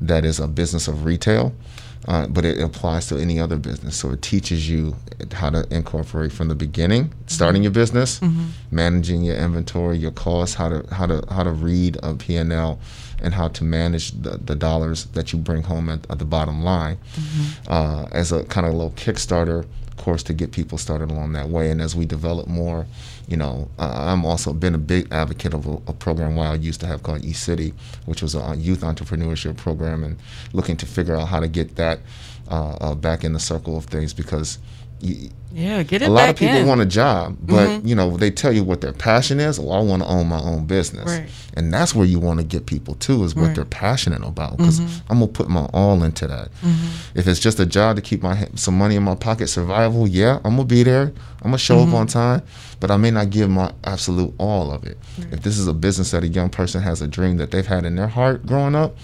[0.01, 1.53] that is a business of retail.
[2.07, 3.97] Uh, but it applies to any other business.
[3.97, 4.95] So it teaches you
[5.33, 8.21] how to incorporate from the beginning, starting your business,
[8.71, 12.79] managing your inventory, your costs, how to how to how to read a P&L,
[13.23, 16.63] and how to manage the, the dollars that you bring home at, at the bottom
[16.63, 16.99] line,
[17.69, 19.65] uh, as a kind of little Kickstarter
[19.97, 21.71] course to get people started along that way.
[21.71, 22.87] And as we develop more,
[23.27, 26.87] you know, I'm also been a big advocate of a, a program Wild used to
[26.87, 27.73] have called eCity,
[28.07, 30.19] which was a youth entrepreneurship program, and
[30.53, 32.01] looking to figure out how to get that
[32.51, 34.59] uh, uh, back in the circle of things because.
[35.01, 36.67] You, Yeah, get it a lot of people in.
[36.67, 37.87] want a job, but Mhm.
[37.87, 39.61] you know they tell you what their passion is.
[39.61, 41.29] Well, I want to own my own business, Right.
[41.57, 43.55] and that's where you want to get people to is what Right.
[43.55, 44.57] they're passionate about.
[44.57, 44.89] Because Mhm.
[45.11, 46.49] I'm gonna put my all into that.
[46.65, 46.75] Mhm.
[47.15, 50.39] If it's just a job to keep my some money in my pocket, survival, yeah,
[50.45, 51.13] I'm gonna be there.
[51.43, 52.43] I'm gonna show up on time,
[52.81, 54.99] but I may not give my absolute all of it.
[55.31, 57.85] If this is a business that a young person has a dream that they've had
[57.85, 58.97] in their heart growing up,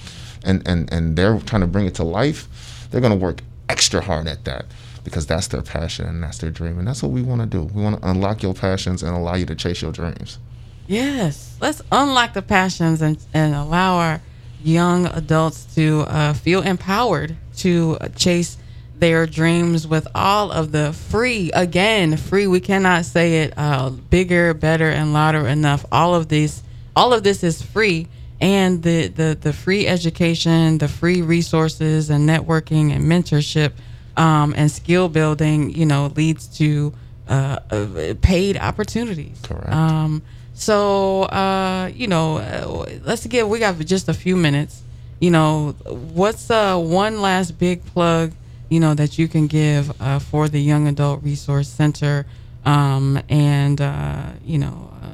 [0.42, 2.48] and and and they're trying to bring it to life,
[2.90, 4.64] they're gonna work extra hard at that
[5.04, 7.64] because that's their passion and that's their dream, and that's what we want to do.
[7.64, 10.38] We want to unlock your passions and allow you to chase your dreams.
[10.86, 14.20] Yes, let's unlock the passions and, and allow our
[14.62, 18.56] young adults to uh, feel empowered to chase
[19.00, 22.46] their dreams with all of the free, again, free.
[22.46, 25.86] We cannot say it uh, bigger, better, and louder enough.
[25.90, 26.62] All of these,
[26.94, 28.08] all of this is free,
[28.40, 33.72] and the the the free education, the free resources, and networking and mentorship,
[34.16, 35.74] um, and skill building.
[35.74, 36.92] You know, leads to
[37.28, 39.38] uh, uh, paid opportunities.
[39.42, 39.72] Correct.
[39.72, 44.82] Um, so, uh, you know, uh, let's get, we got just a few minutes.
[45.18, 45.74] You know,
[46.12, 48.32] what's uh, one last big plug,
[48.68, 52.26] you know, that you can give uh, for the Young Adult Resource Center?
[52.66, 55.06] Um, and, uh, you know, uh,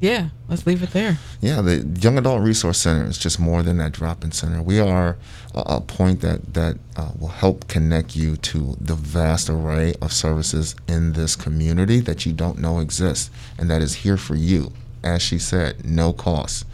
[0.00, 1.18] yeah, let's leave it there.
[1.40, 4.60] Yeah, the Young Adult Resource Center is just more than that drop-in center.
[4.60, 5.16] We are
[5.54, 10.74] a, point that that uh, will help connect you to the vast array of services
[10.88, 14.72] in this community that you don't know exist, and that is here for you.
[15.04, 16.64] As she said, no cost.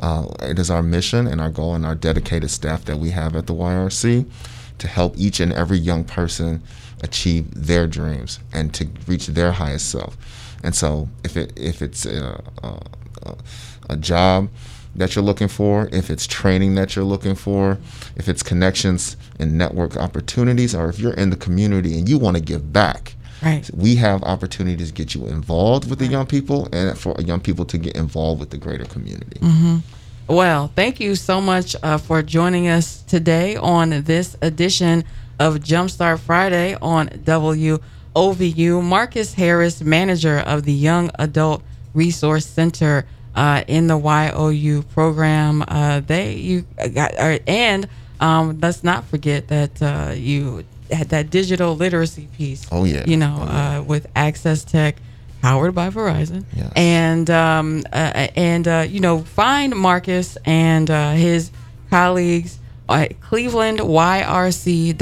[0.00, 3.34] Uh, it is our mission and our goal and our dedicated staff that we have
[3.36, 4.28] at the YRC
[4.78, 6.62] to help each and every young person
[7.02, 10.16] achieve their dreams and to reach their highest self.
[10.62, 13.36] And so, if it if it's a, a,
[13.90, 14.48] a job
[14.96, 17.78] that you're looking for, if it's training that you're looking for,
[18.16, 22.36] if it's connections and network opportunities, or if you're in the community and you want
[22.36, 23.68] to give back, Right.
[23.74, 27.64] we have opportunities to get you involved with the young people and for young people
[27.66, 29.38] to get involved with the greater community.
[29.40, 29.78] hmm
[30.28, 35.04] Well, thank you so much uh, for joining us today on this edition
[35.38, 38.82] of Jumpstart Friday on WOVU.
[38.82, 43.04] Marcus Harris, manager of the Young Adult Resource Center
[43.34, 45.64] uh, in the YOU program.
[45.66, 46.64] Uh, they you
[46.94, 47.88] got uh, and
[48.20, 52.66] um, let's not forget that uh, you had that digital literacy piece.
[52.70, 53.04] Oh, yeah.
[53.06, 54.96] you know uh, with Access Tech.
[55.42, 56.72] Powered by Verizon, Yes.
[56.74, 61.50] and um, uh, and uh, you know find Marcus and uh, his
[61.90, 62.58] colleagues
[62.88, 64.96] at clevelandyrc.org,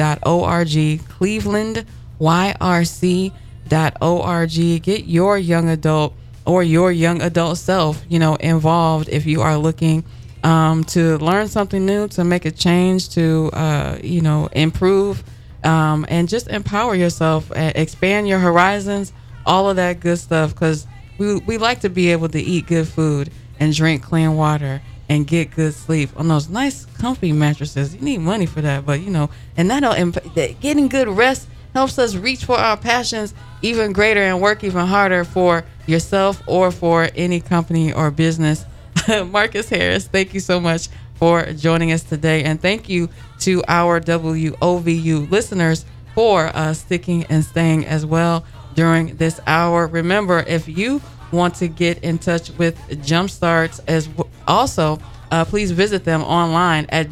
[3.70, 4.82] clevelandyrc.org.
[4.82, 6.14] Get your young adult
[6.44, 10.04] or your young adult self, you know, involved if you are looking
[10.42, 15.22] um, to learn something new, to make a change, to uh, you know improve,
[15.64, 19.12] um, and just empower yourself, expand your horizons,
[19.46, 20.54] all of that good stuff.
[20.54, 20.86] Because
[21.18, 23.30] we we like to be able to eat good food
[23.60, 27.94] and drink clean water and get good sleep on those nice comfy mattresses.
[27.94, 31.98] You need money for that, but you know, and that'll imp- getting good rest helps
[31.98, 37.08] us reach for our passions even greater and work even harder for yourself or for
[37.14, 38.64] any company or business.
[39.26, 42.42] Marcus Harris, thank you so much for joining us today.
[42.44, 43.08] And thank you
[43.40, 48.44] to our WOVU listeners for uh, sticking and staying as well
[48.74, 49.86] during this hour.
[49.86, 51.00] Remember, if you
[51.30, 54.98] want to get in touch with Jumpstarts as w- also,
[55.30, 57.08] uh, please visit them online at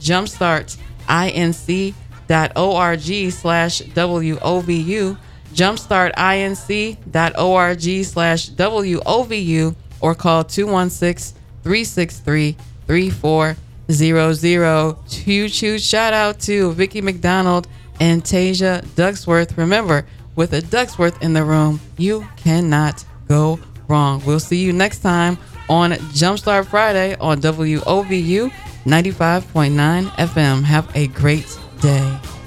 [2.30, 5.18] jumpstartinc.org slash WOVU,
[5.52, 12.56] jumpstartinc.org slash WOVU, or call 216 363
[12.86, 14.96] 3400.
[15.10, 17.66] Huge, huge shout out to Vicki McDonald
[17.98, 19.56] and Tasia Ducksworth.
[19.56, 20.06] Remember,
[20.36, 23.58] with a Ducksworth in the room, you cannot go
[23.88, 24.22] wrong.
[24.24, 28.52] We'll see you next time on Jumpstart Friday on WOVU
[28.86, 30.62] 95.9 FM.
[30.62, 32.39] Have a great day.